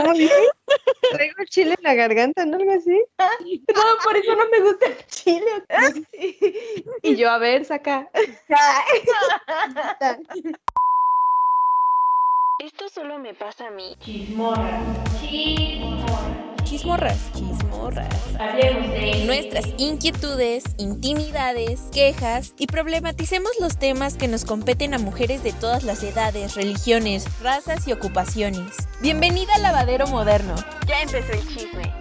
¿Cómo 0.00 0.14
dices? 0.14 0.50
Traigo 1.12 1.44
chile 1.48 1.74
en 1.76 1.84
la 1.84 1.94
garganta, 1.94 2.46
¿no? 2.46 2.56
Algo 2.56 2.72
así. 2.72 3.02
No, 3.74 3.82
por 4.04 4.16
eso 4.16 4.34
no 4.36 4.48
me 4.48 4.60
gusta 4.60 4.86
el 4.86 5.06
chile. 5.06 5.64
Y 7.02 7.16
yo, 7.16 7.30
a 7.30 7.38
ver, 7.38 7.64
saca. 7.64 8.10
Esto 12.58 12.88
solo 12.88 13.18
me 13.18 13.34
pasa 13.34 13.68
a 13.68 13.70
mí. 13.70 13.96
Chismorra. 14.00 14.80
Chismorra. 15.20 16.29
Chismorras, 16.70 17.18
chismorras. 17.32 18.06
Hablemos 18.38 18.92
de 18.92 19.24
Nuestras 19.26 19.66
inquietudes, 19.76 20.62
intimidades, 20.78 21.80
quejas 21.92 22.54
y 22.58 22.68
problematicemos 22.68 23.50
los 23.58 23.76
temas 23.76 24.16
que 24.16 24.28
nos 24.28 24.44
competen 24.44 24.94
a 24.94 25.00
mujeres 25.00 25.42
de 25.42 25.52
todas 25.52 25.82
las 25.82 26.04
edades, 26.04 26.54
religiones, 26.54 27.26
razas 27.42 27.88
y 27.88 27.92
ocupaciones. 27.92 28.76
Bienvenida 29.02 29.52
al 29.56 29.62
lavadero 29.62 30.06
moderno. 30.06 30.54
Ya 30.86 31.02
empezó 31.02 31.32
el 31.32 31.44
chisme. 31.48 31.92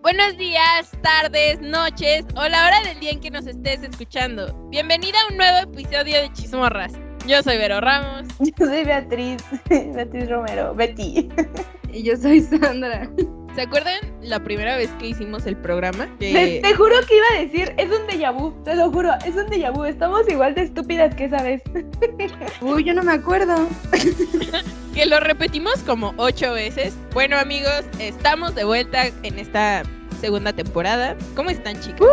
Buenos 0.00 0.38
días, 0.38 0.90
tardes, 1.02 1.60
noches 1.60 2.24
o 2.36 2.48
la 2.48 2.66
hora 2.66 2.80
del 2.84 2.98
día 3.00 3.10
en 3.10 3.20
que 3.20 3.30
nos 3.30 3.46
estés 3.46 3.82
escuchando. 3.82 4.54
Bienvenida 4.70 5.18
a 5.20 5.30
un 5.30 5.36
nuevo 5.36 5.58
episodio 5.58 6.22
de 6.22 6.32
Chismorras. 6.32 6.94
Yo 7.26 7.42
soy 7.42 7.58
Vero 7.58 7.82
Ramos. 7.82 8.28
Yo 8.38 8.66
soy 8.66 8.84
Beatriz, 8.84 9.44
Beatriz 9.68 10.30
Romero, 10.30 10.74
Betty. 10.74 11.28
Y 11.96 12.02
yo 12.02 12.14
soy 12.14 12.40
Sandra. 12.42 13.08
¿Se 13.54 13.62
acuerdan 13.62 13.94
la 14.20 14.38
primera 14.38 14.76
vez 14.76 14.90
que 14.98 15.06
hicimos 15.08 15.46
el 15.46 15.56
programa? 15.56 16.06
Te, 16.18 16.30
Que- 16.30 16.60
te 16.62 16.74
juro 16.74 16.94
que 17.08 17.16
iba 17.16 17.24
a 17.34 17.40
decir, 17.40 17.74
es 17.78 17.86
un 17.86 18.06
déjà 18.06 18.30
vu, 18.30 18.52
te 18.64 18.74
lo 18.74 18.90
juro, 18.92 19.14
es 19.24 19.34
un 19.34 19.46
déjà 19.46 19.72
vu. 19.72 19.84
Estamos 19.84 20.28
igual 20.28 20.54
de 20.54 20.62
estúpidas 20.64 21.14
que 21.14 21.24
esa 21.24 21.42
vez. 21.42 21.62
Uy, 22.60 22.84
yo 22.84 22.92
no 22.92 23.02
me 23.02 23.12
acuerdo. 23.12 23.66
que 24.94 25.06
lo 25.06 25.20
repetimos 25.20 25.82
como 25.84 26.12
ocho 26.18 26.52
veces. 26.52 26.94
Bueno 27.14 27.38
amigos, 27.38 27.84
estamos 27.98 28.54
de 28.54 28.64
vuelta 28.64 29.06
en 29.22 29.38
esta 29.38 29.82
segunda 30.20 30.52
temporada. 30.52 31.16
¿Cómo 31.34 31.48
están 31.48 31.80
chicos? 31.80 32.10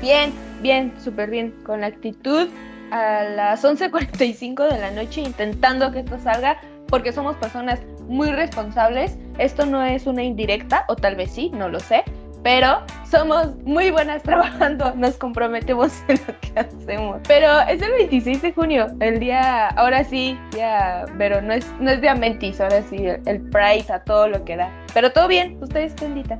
Bien, 0.00 0.32
bien, 0.62 0.94
súper 1.02 1.28
bien, 1.28 1.52
con 1.64 1.80
la 1.80 1.88
actitud 1.88 2.46
a 2.92 3.24
las 3.24 3.64
11.45 3.64 4.70
de 4.72 4.78
la 4.78 4.92
noche 4.92 5.22
intentando 5.22 5.90
que 5.90 5.98
esto 6.00 6.20
salga 6.20 6.60
porque 6.86 7.12
somos 7.12 7.34
personas 7.38 7.80
muy 8.06 8.30
responsables. 8.30 9.16
Esto 9.38 9.66
no 9.66 9.82
es 9.82 10.06
una 10.06 10.22
indirecta, 10.22 10.84
o 10.88 10.96
tal 10.96 11.16
vez 11.16 11.32
sí, 11.32 11.50
no 11.52 11.68
lo 11.68 11.80
sé, 11.80 12.04
pero 12.42 12.82
somos 13.10 13.56
muy 13.64 13.90
buenas 13.90 14.22
trabajando, 14.24 14.94
nos 14.94 15.16
comprometemos 15.16 15.92
en 16.08 16.20
lo 16.26 16.40
que 16.40 16.60
hacemos. 16.60 17.20
Pero 17.26 17.60
es 17.62 17.82
el 17.82 17.92
26 17.92 18.42
de 18.42 18.52
junio, 18.52 18.86
el 19.00 19.18
día, 19.18 19.68
ahora 19.68 20.04
sí, 20.04 20.38
ya, 20.56 21.06
pero 21.18 21.40
no 21.40 21.52
es, 21.54 21.66
no 21.80 21.90
es 21.90 22.00
día 22.00 22.14
mentis, 22.14 22.60
ahora 22.60 22.82
sí, 22.82 22.96
el, 22.96 23.20
el 23.26 23.40
Pride 23.50 23.92
a 23.92 24.04
todo 24.04 24.28
lo 24.28 24.44
que 24.44 24.56
da. 24.56 24.70
Pero 24.94 25.10
todo 25.12 25.26
bien, 25.26 25.58
ustedes, 25.60 25.94
bendita. 26.00 26.38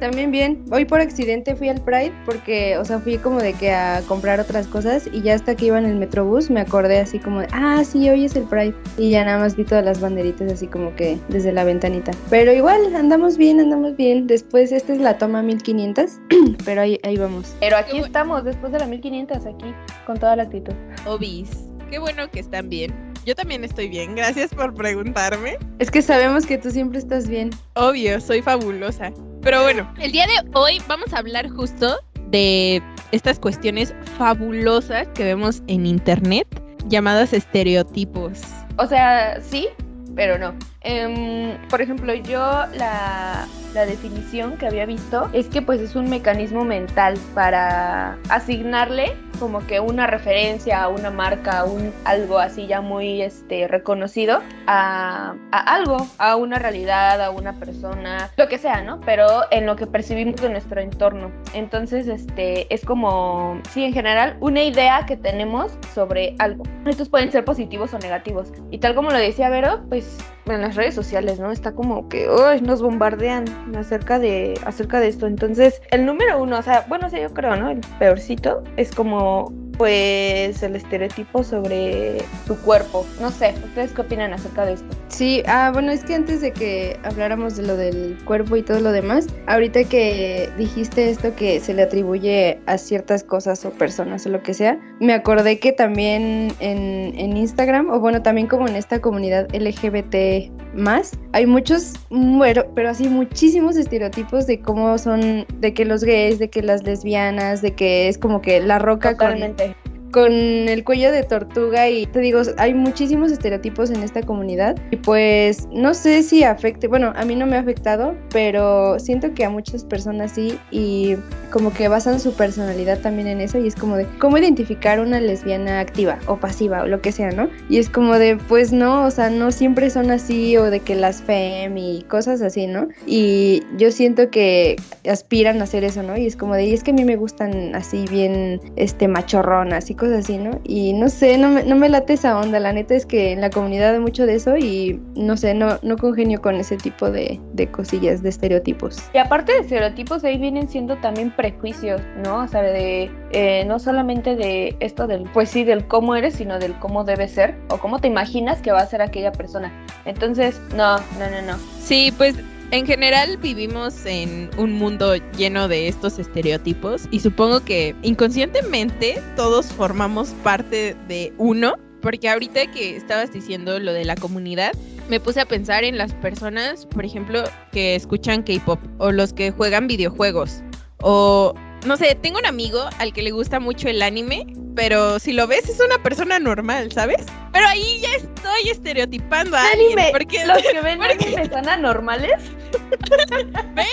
También 0.00 0.30
bien. 0.30 0.64
Hoy 0.72 0.86
por 0.86 1.00
accidente 1.00 1.54
fui 1.54 1.68
al 1.68 1.82
Pride 1.84 2.12
porque, 2.24 2.78
o 2.78 2.84
sea, 2.84 2.98
fui 2.98 3.18
como 3.18 3.38
de 3.38 3.52
que 3.52 3.72
a 3.72 4.00
comprar 4.08 4.40
otras 4.40 4.66
cosas 4.66 5.06
y 5.12 5.20
ya 5.20 5.34
hasta 5.34 5.54
que 5.54 5.66
iba 5.66 5.78
en 5.78 5.84
el 5.84 5.96
Metrobús 5.96 6.50
me 6.50 6.60
acordé 6.60 6.98
así 6.98 7.18
como 7.18 7.40
de, 7.40 7.48
ah, 7.52 7.84
sí, 7.84 8.08
hoy 8.08 8.24
es 8.24 8.34
el 8.36 8.44
Pride. 8.44 8.74
Y 8.96 9.10
ya 9.10 9.24
nada 9.26 9.38
más 9.38 9.54
vi 9.54 9.64
todas 9.64 9.84
las 9.84 10.00
banderitas 10.00 10.50
así 10.50 10.66
como 10.66 10.96
que 10.96 11.18
desde 11.28 11.52
la 11.52 11.64
ventanita. 11.64 12.12
Pero 12.30 12.52
igual, 12.52 12.96
andamos 12.96 13.36
bien, 13.36 13.60
andamos 13.60 13.94
bien. 13.96 14.26
Después, 14.26 14.72
esta 14.72 14.94
es 14.94 14.98
la 14.98 15.18
toma 15.18 15.42
1500, 15.42 16.10
pero 16.64 16.80
ahí, 16.80 16.98
ahí 17.02 17.18
vamos. 17.18 17.54
Pero 17.60 17.76
aquí 17.76 17.98
estamos, 17.98 18.44
después 18.44 18.72
de 18.72 18.78
la 18.78 18.86
1500, 18.86 19.44
aquí, 19.44 19.74
con 20.06 20.18
toda 20.18 20.36
la 20.36 20.44
actitud. 20.44 20.72
Obis. 21.06 21.50
Qué 21.90 21.98
bueno 21.98 22.30
que 22.30 22.40
están 22.40 22.70
bien. 22.70 23.09
Yo 23.30 23.36
también 23.36 23.62
estoy 23.62 23.88
bien. 23.88 24.16
Gracias 24.16 24.52
por 24.52 24.74
preguntarme. 24.74 25.56
Es 25.78 25.88
que 25.88 26.02
sabemos 26.02 26.46
que 26.46 26.58
tú 26.58 26.68
siempre 26.68 26.98
estás 26.98 27.28
bien. 27.28 27.50
Obvio, 27.74 28.20
soy 28.20 28.42
fabulosa. 28.42 29.12
Pero 29.40 29.62
bueno, 29.62 29.88
el 30.00 30.10
día 30.10 30.26
de 30.26 30.50
hoy 30.52 30.82
vamos 30.88 31.14
a 31.14 31.18
hablar 31.18 31.48
justo 31.48 32.00
de 32.32 32.82
estas 33.12 33.38
cuestiones 33.38 33.94
fabulosas 34.18 35.06
que 35.14 35.22
vemos 35.22 35.62
en 35.68 35.86
internet 35.86 36.48
llamadas 36.88 37.32
estereotipos. 37.32 38.40
O 38.78 38.88
sea, 38.88 39.40
sí, 39.40 39.68
pero 40.16 40.36
no. 40.36 40.52
Em, 40.82 41.58
por 41.68 41.82
ejemplo, 41.82 42.14
yo 42.14 42.38
la, 42.38 43.46
la 43.74 43.86
definición 43.86 44.56
que 44.56 44.66
había 44.66 44.86
visto 44.86 45.28
es 45.32 45.48
que 45.48 45.60
pues 45.62 45.80
es 45.80 45.94
un 45.94 46.08
mecanismo 46.08 46.64
mental 46.64 47.18
para 47.34 48.18
asignarle 48.28 49.14
como 49.38 49.66
que 49.66 49.80
una 49.80 50.06
referencia 50.06 50.82
a 50.82 50.88
una 50.88 51.10
marca, 51.10 51.60
a 51.60 51.64
un 51.64 51.92
algo 52.04 52.38
así 52.38 52.66
ya 52.66 52.82
muy 52.82 53.22
este 53.22 53.66
reconocido 53.68 54.42
a, 54.66 55.34
a 55.50 55.74
algo, 55.74 56.06
a 56.18 56.36
una 56.36 56.58
realidad, 56.58 57.22
a 57.22 57.30
una 57.30 57.54
persona, 57.54 58.30
lo 58.36 58.48
que 58.48 58.58
sea, 58.58 58.82
¿no? 58.82 59.00
Pero 59.00 59.26
en 59.50 59.66
lo 59.66 59.76
que 59.76 59.86
percibimos 59.86 60.40
de 60.40 60.50
nuestro 60.50 60.80
entorno. 60.80 61.32
Entonces, 61.54 62.06
este 62.06 62.72
es 62.72 62.84
como, 62.84 63.60
sí, 63.70 63.84
en 63.84 63.94
general, 63.94 64.36
una 64.40 64.62
idea 64.62 65.06
que 65.06 65.16
tenemos 65.16 65.72
sobre 65.94 66.34
algo. 66.38 66.64
Estos 66.84 67.08
pueden 67.08 67.32
ser 67.32 67.44
positivos 67.44 67.94
o 67.94 67.98
negativos. 67.98 68.52
Y 68.70 68.78
tal 68.78 68.94
como 68.94 69.10
lo 69.10 69.18
decía 69.18 69.48
Vero, 69.48 69.80
pues 69.88 70.18
en 70.52 70.62
las 70.62 70.76
redes 70.76 70.94
sociales, 70.94 71.38
¿no? 71.38 71.50
Está 71.50 71.72
como 71.72 72.08
que 72.08 72.28
uy, 72.28 72.60
nos 72.62 72.82
bombardean 72.82 73.44
acerca 73.76 74.18
de, 74.18 74.58
acerca 74.64 75.00
de 75.00 75.08
esto. 75.08 75.26
Entonces, 75.26 75.80
el 75.90 76.06
número 76.06 76.42
uno, 76.42 76.58
o 76.58 76.62
sea, 76.62 76.84
bueno, 76.88 77.06
o 77.06 77.16
yo 77.16 77.32
creo, 77.32 77.56
¿no? 77.56 77.70
El 77.70 77.80
peorcito 77.98 78.62
es 78.76 78.92
como, 78.92 79.52
pues, 79.80 80.62
el 80.62 80.76
estereotipo 80.76 81.42
sobre 81.42 82.18
tu 82.46 82.54
cuerpo. 82.56 83.06
No 83.18 83.30
sé, 83.30 83.54
¿ustedes 83.64 83.92
qué 83.92 84.02
opinan 84.02 84.34
acerca 84.34 84.66
de 84.66 84.74
esto? 84.74 84.94
Sí, 85.08 85.42
ah, 85.46 85.70
bueno, 85.72 85.90
es 85.90 86.04
que 86.04 86.14
antes 86.14 86.42
de 86.42 86.52
que 86.52 87.00
habláramos 87.02 87.56
de 87.56 87.62
lo 87.62 87.78
del 87.78 88.18
cuerpo 88.26 88.56
y 88.56 88.62
todo 88.62 88.80
lo 88.80 88.92
demás, 88.92 89.26
ahorita 89.46 89.84
que 89.84 90.50
dijiste 90.58 91.08
esto 91.08 91.34
que 91.34 91.60
se 91.60 91.72
le 91.72 91.80
atribuye 91.80 92.60
a 92.66 92.76
ciertas 92.76 93.24
cosas 93.24 93.64
o 93.64 93.70
personas 93.70 94.26
o 94.26 94.28
lo 94.28 94.42
que 94.42 94.52
sea, 94.52 94.78
me 95.00 95.14
acordé 95.14 95.58
que 95.58 95.72
también 95.72 96.52
en, 96.60 97.18
en 97.18 97.36
Instagram, 97.38 97.88
o 97.88 98.00
bueno, 98.00 98.20
también 98.20 98.48
como 98.48 98.68
en 98.68 98.76
esta 98.76 99.00
comunidad 99.00 99.48
LGBT 99.54 100.50
más, 100.74 101.18
hay 101.32 101.46
muchos, 101.46 101.94
bueno, 102.10 102.64
pero 102.74 102.90
así 102.90 103.08
muchísimos 103.08 103.76
estereotipos 103.76 104.46
de 104.46 104.60
cómo 104.60 104.98
son, 104.98 105.46
de 105.58 105.74
que 105.74 105.84
los 105.84 106.04
gays, 106.04 106.38
de 106.38 106.50
que 106.50 106.62
las 106.62 106.82
lesbianas, 106.84 107.62
de 107.62 107.72
que 107.72 108.08
es 108.08 108.18
como 108.18 108.40
que 108.40 108.60
la 108.60 108.78
roca 108.78 109.16
con 109.16 109.28
Totalmente. 109.28 109.64
con 109.64 109.69
el 110.14 110.84
cuello 110.84 111.12
de 111.12 111.22
tortuga 111.22 111.88
y 111.88 112.06
te 112.06 112.20
digo, 112.20 112.40
hay 112.58 112.74
muchísimos 112.74 113.32
estereotipos 113.32 113.90
en 113.90 114.02
esta 114.02 114.22
comunidad 114.22 114.76
y 114.90 114.96
pues 114.96 115.68
no 115.72 115.94
sé 115.94 116.22
si 116.22 116.42
afecte, 116.42 116.88
bueno, 116.88 117.12
a 117.16 117.24
mí 117.24 117.36
no 117.36 117.46
me 117.46 117.56
ha 117.56 117.60
afectado, 117.60 118.14
pero 118.30 118.98
siento 118.98 119.32
que 119.34 119.44
a 119.44 119.50
muchas 119.50 119.84
personas 119.84 120.32
sí 120.32 120.58
y 120.70 121.16
como 121.50 121.72
que 121.72 121.88
basan 121.88 122.20
su 122.20 122.34
personalidad 122.34 123.00
también 123.00 123.26
en 123.26 123.40
eso 123.40 123.58
y 123.58 123.66
es 123.66 123.74
como 123.74 123.96
de 123.96 124.06
cómo 124.18 124.38
identificar 124.38 125.00
una 125.00 125.20
lesbiana 125.20 125.80
activa 125.80 126.18
o 126.26 126.36
pasiva 126.36 126.82
o 126.82 126.86
lo 126.86 127.00
que 127.00 127.12
sea, 127.12 127.30
¿no? 127.30 127.48
Y 127.68 127.78
es 127.78 127.88
como 127.88 128.18
de 128.18 128.36
pues 128.36 128.72
no, 128.72 129.04
o 129.04 129.10
sea, 129.10 129.30
no 129.30 129.50
siempre 129.50 129.90
son 129.90 130.10
así 130.10 130.56
o 130.56 130.70
de 130.70 130.80
que 130.80 130.94
las 130.94 131.22
fem 131.22 131.76
y 131.76 132.02
cosas 132.02 132.42
así, 132.42 132.66
¿no? 132.66 132.88
Y 133.06 133.62
yo 133.76 133.90
siento 133.90 134.30
que 134.30 134.76
aspiran 135.08 135.60
a 135.60 135.64
hacer 135.64 135.84
eso, 135.84 136.02
¿no? 136.02 136.16
Y 136.16 136.26
es 136.26 136.36
como 136.36 136.54
de, 136.54 136.64
y 136.64 136.74
es 136.74 136.82
que 136.84 136.92
a 136.92 136.94
mí 136.94 137.04
me 137.04 137.16
gustan 137.16 137.74
así 137.74 138.04
bien, 138.10 138.60
este, 138.76 139.08
machorronas 139.08 139.90
y 139.90 139.94
cosas 140.00 140.20
así, 140.20 140.38
¿no? 140.38 140.58
Y 140.64 140.94
no 140.94 141.08
sé, 141.08 141.36
no 141.36 141.50
me, 141.50 141.62
no 141.62 141.76
me 141.76 141.88
late 141.88 142.14
esa 142.14 142.38
onda, 142.38 142.58
la 142.58 142.72
neta 142.72 142.94
es 142.94 143.04
que 143.04 143.32
en 143.32 143.42
la 143.42 143.50
comunidad 143.50 143.92
hay 143.92 144.00
mucho 144.00 144.24
de 144.24 144.34
eso 144.34 144.56
y 144.56 144.98
no 145.14 145.36
sé, 145.36 145.52
no, 145.52 145.78
no 145.82 145.98
congenio 145.98 146.40
con 146.40 146.56
ese 146.56 146.78
tipo 146.78 147.10
de, 147.10 147.38
de 147.52 147.70
cosillas, 147.70 148.22
de 148.22 148.30
estereotipos. 148.30 148.98
Y 149.12 149.18
aparte 149.18 149.52
de 149.52 149.58
estereotipos, 149.58 150.24
ahí 150.24 150.38
vienen 150.38 150.68
siendo 150.68 150.96
también 150.96 151.30
prejuicios, 151.36 152.00
¿no? 152.24 152.38
O 152.38 152.48
sea, 152.48 152.62
de 152.62 153.10
eh, 153.32 153.64
no 153.66 153.78
solamente 153.78 154.36
de 154.36 154.74
esto 154.80 155.06
del, 155.06 155.24
pues 155.34 155.50
sí, 155.50 155.64
del 155.64 155.86
cómo 155.86 156.16
eres, 156.16 156.34
sino 156.34 156.58
del 156.58 156.78
cómo 156.78 157.04
debes 157.04 157.32
ser 157.32 157.54
o 157.68 157.76
cómo 157.76 157.98
te 157.98 158.08
imaginas 158.08 158.62
que 158.62 158.72
va 158.72 158.80
a 158.80 158.86
ser 158.86 159.02
aquella 159.02 159.32
persona. 159.32 159.70
Entonces, 160.06 160.58
no, 160.74 160.96
no, 160.96 161.30
no, 161.30 161.42
no. 161.46 161.58
Sí, 161.78 162.12
pues 162.16 162.36
en 162.72 162.86
general 162.86 163.36
vivimos 163.38 164.06
en 164.06 164.50
un 164.56 164.72
mundo 164.72 165.16
lleno 165.36 165.66
de 165.66 165.88
estos 165.88 166.18
estereotipos 166.18 167.08
y 167.10 167.20
supongo 167.20 167.64
que 167.64 167.96
inconscientemente 168.02 169.20
todos 169.36 169.66
formamos 169.66 170.28
parte 170.44 170.96
de 171.08 171.32
uno, 171.38 171.74
porque 172.00 172.28
ahorita 172.28 172.70
que 172.70 172.96
estabas 172.96 173.32
diciendo 173.32 173.78
lo 173.80 173.92
de 173.92 174.04
la 174.04 174.14
comunidad, 174.14 174.72
me 175.08 175.18
puse 175.18 175.40
a 175.40 175.46
pensar 175.46 175.82
en 175.82 175.98
las 175.98 176.14
personas, 176.14 176.86
por 176.86 177.04
ejemplo, 177.04 177.42
que 177.72 177.96
escuchan 177.96 178.44
K-pop 178.44 178.78
o 178.98 179.10
los 179.10 179.32
que 179.32 179.50
juegan 179.50 179.88
videojuegos 179.88 180.62
o 181.02 181.54
no 181.86 181.96
sé, 181.96 182.16
tengo 182.20 182.38
un 182.38 182.46
amigo 182.46 182.88
al 182.98 183.12
que 183.12 183.22
le 183.22 183.30
gusta 183.30 183.60
mucho 183.60 183.88
el 183.88 184.02
anime, 184.02 184.46
pero 184.74 185.18
si 185.18 185.32
lo 185.32 185.46
ves 185.46 185.68
es 185.68 185.80
una 185.80 186.02
persona 186.02 186.38
normal, 186.38 186.92
¿sabes? 186.92 187.24
Pero 187.52 187.66
ahí 187.66 188.00
ya 188.00 188.14
estoy 188.14 188.70
estereotipando 188.70 189.56
a 189.56 189.62
alguien, 189.72 189.98
Anime, 189.98 190.10
porque 190.12 190.46
los 190.46 190.58
que 190.62 190.80
ven 190.80 190.98
porque- 191.08 191.24
anime 191.26 191.48
son 191.50 191.68
anormales. 191.68 192.40
¿Ven? 193.74 193.86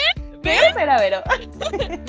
Quiero 0.43 0.73
ser 0.75 0.89
a 0.89 0.97
Vero. 0.99 1.17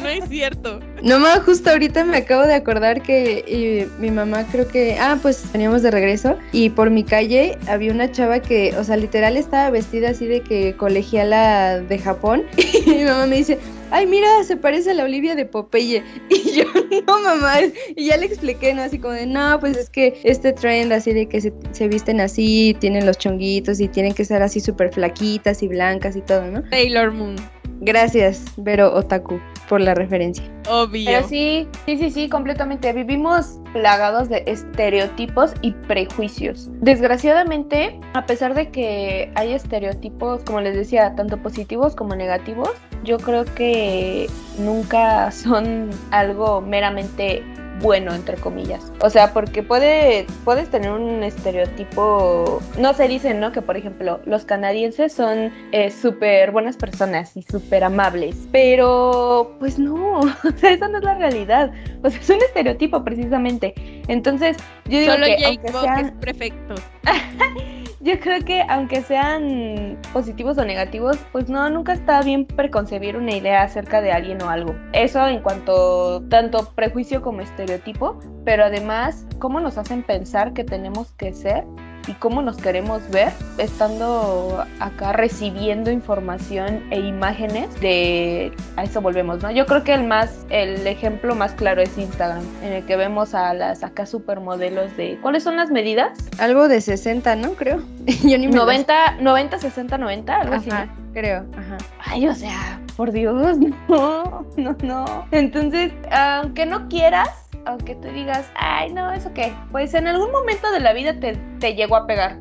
No 0.01 0.09
es 0.09 0.29
cierto. 0.29 0.79
No 1.03 1.19
más, 1.19 1.41
justo 1.41 1.71
ahorita 1.71 2.05
me 2.05 2.19
acabo 2.19 2.43
de 2.47 2.55
acordar 2.55 3.03
que 3.03 3.89
mi 3.99 4.13
mamá 4.13 4.47
creo 4.53 4.69
que, 4.69 4.97
ah, 5.01 5.19
pues 5.21 5.51
veníamos 5.53 5.83
de 5.83 5.91
regreso 5.91 6.37
y 6.53 6.71
por 6.71 6.91
mi 6.91 7.03
calle 7.03 7.59
había 7.67 7.91
una 7.91 8.13
chava 8.13 8.39
que, 8.41 8.77
o 8.77 8.85
sea, 8.85 8.97
literal 8.97 9.37
estaba 9.37 9.71
vestida 9.71 10.11
así 10.11 10.27
de 10.27 10.43
que 10.43 10.77
colegiala 10.77 11.81
de 11.81 11.99
Japón 11.99 12.45
y 12.87 12.89
mi 12.91 13.05
mamá 13.05 13.27
me 13.27 13.37
dice, 13.37 13.59
ay, 13.91 14.07
mira, 14.07 14.29
se 14.45 14.57
parece 14.57 14.91
a 14.91 14.95
la 14.95 15.05
Olivia 15.05 15.35
de 15.35 15.47
Popeye. 15.47 16.03
Y 16.31 16.53
yo, 16.53 16.65
no, 17.07 17.21
mamá. 17.21 17.55
Y 17.97 18.07
ya 18.07 18.17
le 18.17 18.27
expliqué, 18.27 18.75
¿no? 18.75 18.83
Así 18.83 18.99
como 18.99 19.15
de, 19.15 19.27
no, 19.27 19.59
pues 19.61 19.77
es 19.77 19.91
que 19.91 20.21
este 20.25 20.53
trend 20.53 20.93
así 20.93 21.13
de 21.13 21.27
que 21.27 21.41
se, 21.41 21.53
se 21.73 21.89
visten 21.89 22.21
así, 22.21 22.77
tienen 22.81 23.07
los 23.07 23.19
chonguitos 23.19 23.81
y 23.81 23.89
tienen 23.89 24.15
que 24.15 24.25
ser 24.25 24.43
así 24.43 24.61
súper 24.61 24.93
flaquitas 24.93 25.63
y 25.63 25.69
blancas 25.69 26.17
y 26.17 26.21
todo, 26.21 26.43
¿no? 26.51 26.63
Sailor 26.71 27.13
Moon. 27.13 27.37
Gracias, 27.81 28.45
Vero 28.57 28.93
Otaku, 28.93 29.41
por 29.69 29.81
la 29.81 29.95
referencia. 29.95 30.45
Obvio. 30.69 31.05
Pero 31.07 31.29
sí, 31.29 31.69
sí, 31.87 31.97
sí, 31.97 32.11
sí, 32.11 32.29
completamente. 32.29 32.93
Vivimos 32.93 33.61
plagados 33.73 34.29
de 34.29 34.43
estereotipos 34.47 35.53
y 35.63 35.73
prejuicios. 35.87 36.69
Desgraciadamente, 36.81 38.01
a 38.15 38.27
pesar 38.27 38.55
de 38.55 38.71
que 38.71 39.31
hay 39.37 39.53
estereotipos, 39.53 40.43
como 40.43 40.61
les 40.61 40.75
decía, 40.75 41.15
tanto 41.15 41.41
positivos 41.41 41.95
como 41.95 42.17
negativos, 42.17 42.71
yo 43.05 43.19
creo 43.19 43.45
que 43.45 44.29
nunca 44.59 45.31
son 45.31 45.91
algo 46.11 46.61
meramente 46.61 47.43
bueno, 47.81 48.13
entre 48.13 48.37
comillas. 48.37 48.93
O 49.01 49.11
sea, 49.11 49.33
porque 49.33 49.63
puede, 49.63 50.27
puedes 50.45 50.69
tener 50.71 50.91
un 50.91 51.23
estereotipo, 51.23 52.61
no 52.79 52.95
se 52.95 53.09
dice, 53.09 53.35
¿no? 53.35 53.53
Que 53.53 53.63
por 53.63 53.77
ejemplo, 53.77 54.21
los 54.25 54.45
canadienses 54.45 55.13
son 55.13 55.53
eh, 55.73 55.91
súper 55.91 56.51
buenas 56.51 56.77
personas 56.77 57.37
y 57.37 57.43
súper 57.43 57.85
amables, 57.85 58.37
pero 58.53 59.55
pues 59.59 59.79
no, 59.79 60.21
o 60.21 60.51
sea, 60.57 60.73
esa 60.73 60.89
no 60.89 60.99
es 60.99 61.05
la 61.05 61.15
realidad. 61.15 61.71
O 62.03 62.11
sea, 62.11 62.21
es 62.21 62.31
un 62.31 62.37
estereotipo 62.43 63.05
precisamente. 63.05 63.75
Entonces, 64.09 64.57
yo 64.87 64.99
digo 64.99 65.13
Solo 65.13 65.27
que 65.27 65.37
Jake 65.39 65.45
aunque 65.47 65.73
sean- 65.73 66.07
es 66.07 66.13
perfecto. 66.13 66.75
yo 68.01 68.19
creo 68.21 68.45
que 68.45 68.63
aunque 68.69 69.03
sean 69.03 69.99
positivos 70.13 70.57
o 70.59 70.65
negativos, 70.65 71.19
pues 71.33 71.49
no, 71.49 71.69
nunca 71.69 71.93
está 71.93 72.23
bien 72.23 72.47
preconcebir 72.47 73.17
una 73.17 73.35
idea 73.35 73.63
acerca 73.63 74.01
de 74.01 74.13
alguien 74.13 74.41
o 74.43 74.49
algo. 74.49 74.75
Eso 74.93 75.27
en 75.27 75.41
cuanto 75.41 76.23
tanto 76.29 76.73
prejuicio 76.75 77.23
como 77.23 77.41
estereotipo, 77.41 78.19
pero 78.45 78.65
además 78.65 79.27
cómo 79.39 79.61
nos 79.61 79.79
hacen 79.79 80.03
pensar 80.03 80.53
que 80.53 80.65
tenemos 80.65 81.13
que 81.13 81.33
ser 81.33 81.65
y 82.09 82.15
cómo 82.15 82.43
nos 82.43 82.57
queremos 82.57 83.09
ver 83.11 83.33
estando 83.59 84.65
acá 84.81 85.13
recibiendo 85.13 85.91
información 85.91 86.83
e 86.91 86.99
imágenes 87.01 87.79
de 87.81 88.53
a 88.77 88.85
eso 88.85 89.01
volvemos, 89.01 89.43
¿no? 89.43 89.51
Yo 89.51 89.67
creo 89.67 89.85
que 89.85 89.95
el 89.95 90.05
más 90.05 90.47
el 90.51 90.87
ejemplo 90.87 91.35
más 91.35 91.53
claro 91.53 91.83
es 91.83 91.97
Instagram, 91.99 92.43
en 92.63 92.73
el 92.73 92.85
que 92.87 92.97
vemos 92.97 93.35
a 93.35 93.53
las 93.55 93.85
acá 93.85 94.07
supermodelos 94.07 94.97
de 94.97 95.19
¿cuáles 95.23 95.43
son 95.43 95.57
las 95.57 95.71
medidas? 95.71 96.19
Algo 96.39 96.69
de 96.69 96.81
60, 96.81 97.37
¿no? 97.37 97.53
Creo. 97.53 97.83
Yo 98.25 98.39
ni 98.39 98.49
me 98.49 98.55
las- 98.55 98.65
90, 98.65 99.17
90, 99.21 99.59
60, 99.59 99.99
90, 99.99 100.37
algo. 100.37 100.55
Ajá, 100.55 100.89
creo, 101.13 101.45
ajá. 101.57 101.77
Ay, 102.07 102.27
o 102.29 102.35
sea, 102.35 102.81
por 102.97 103.13
Dios, 103.13 103.59
no, 103.89 104.47
no, 104.57 104.77
no. 104.83 105.27
Entonces, 105.31 105.93
aunque 106.11 106.67
no 106.67 106.89
quieras, 106.89 107.29
aunque 107.67 107.95
tú 107.97 108.09
digas, 108.09 108.51
ay, 108.55 108.93
no, 108.93 109.13
¿eso 109.13 109.33
qué? 109.35 109.53
Pues 109.71 109.95
en 109.95 110.07
algún 110.07 110.31
momento 110.31 110.71
de 110.71 110.81
la 110.81 110.93
vida 110.93 111.19
te, 111.19 111.37
te 111.61 111.75
llegó 111.75 111.97
a 111.97 112.07
pegar. 112.07 112.39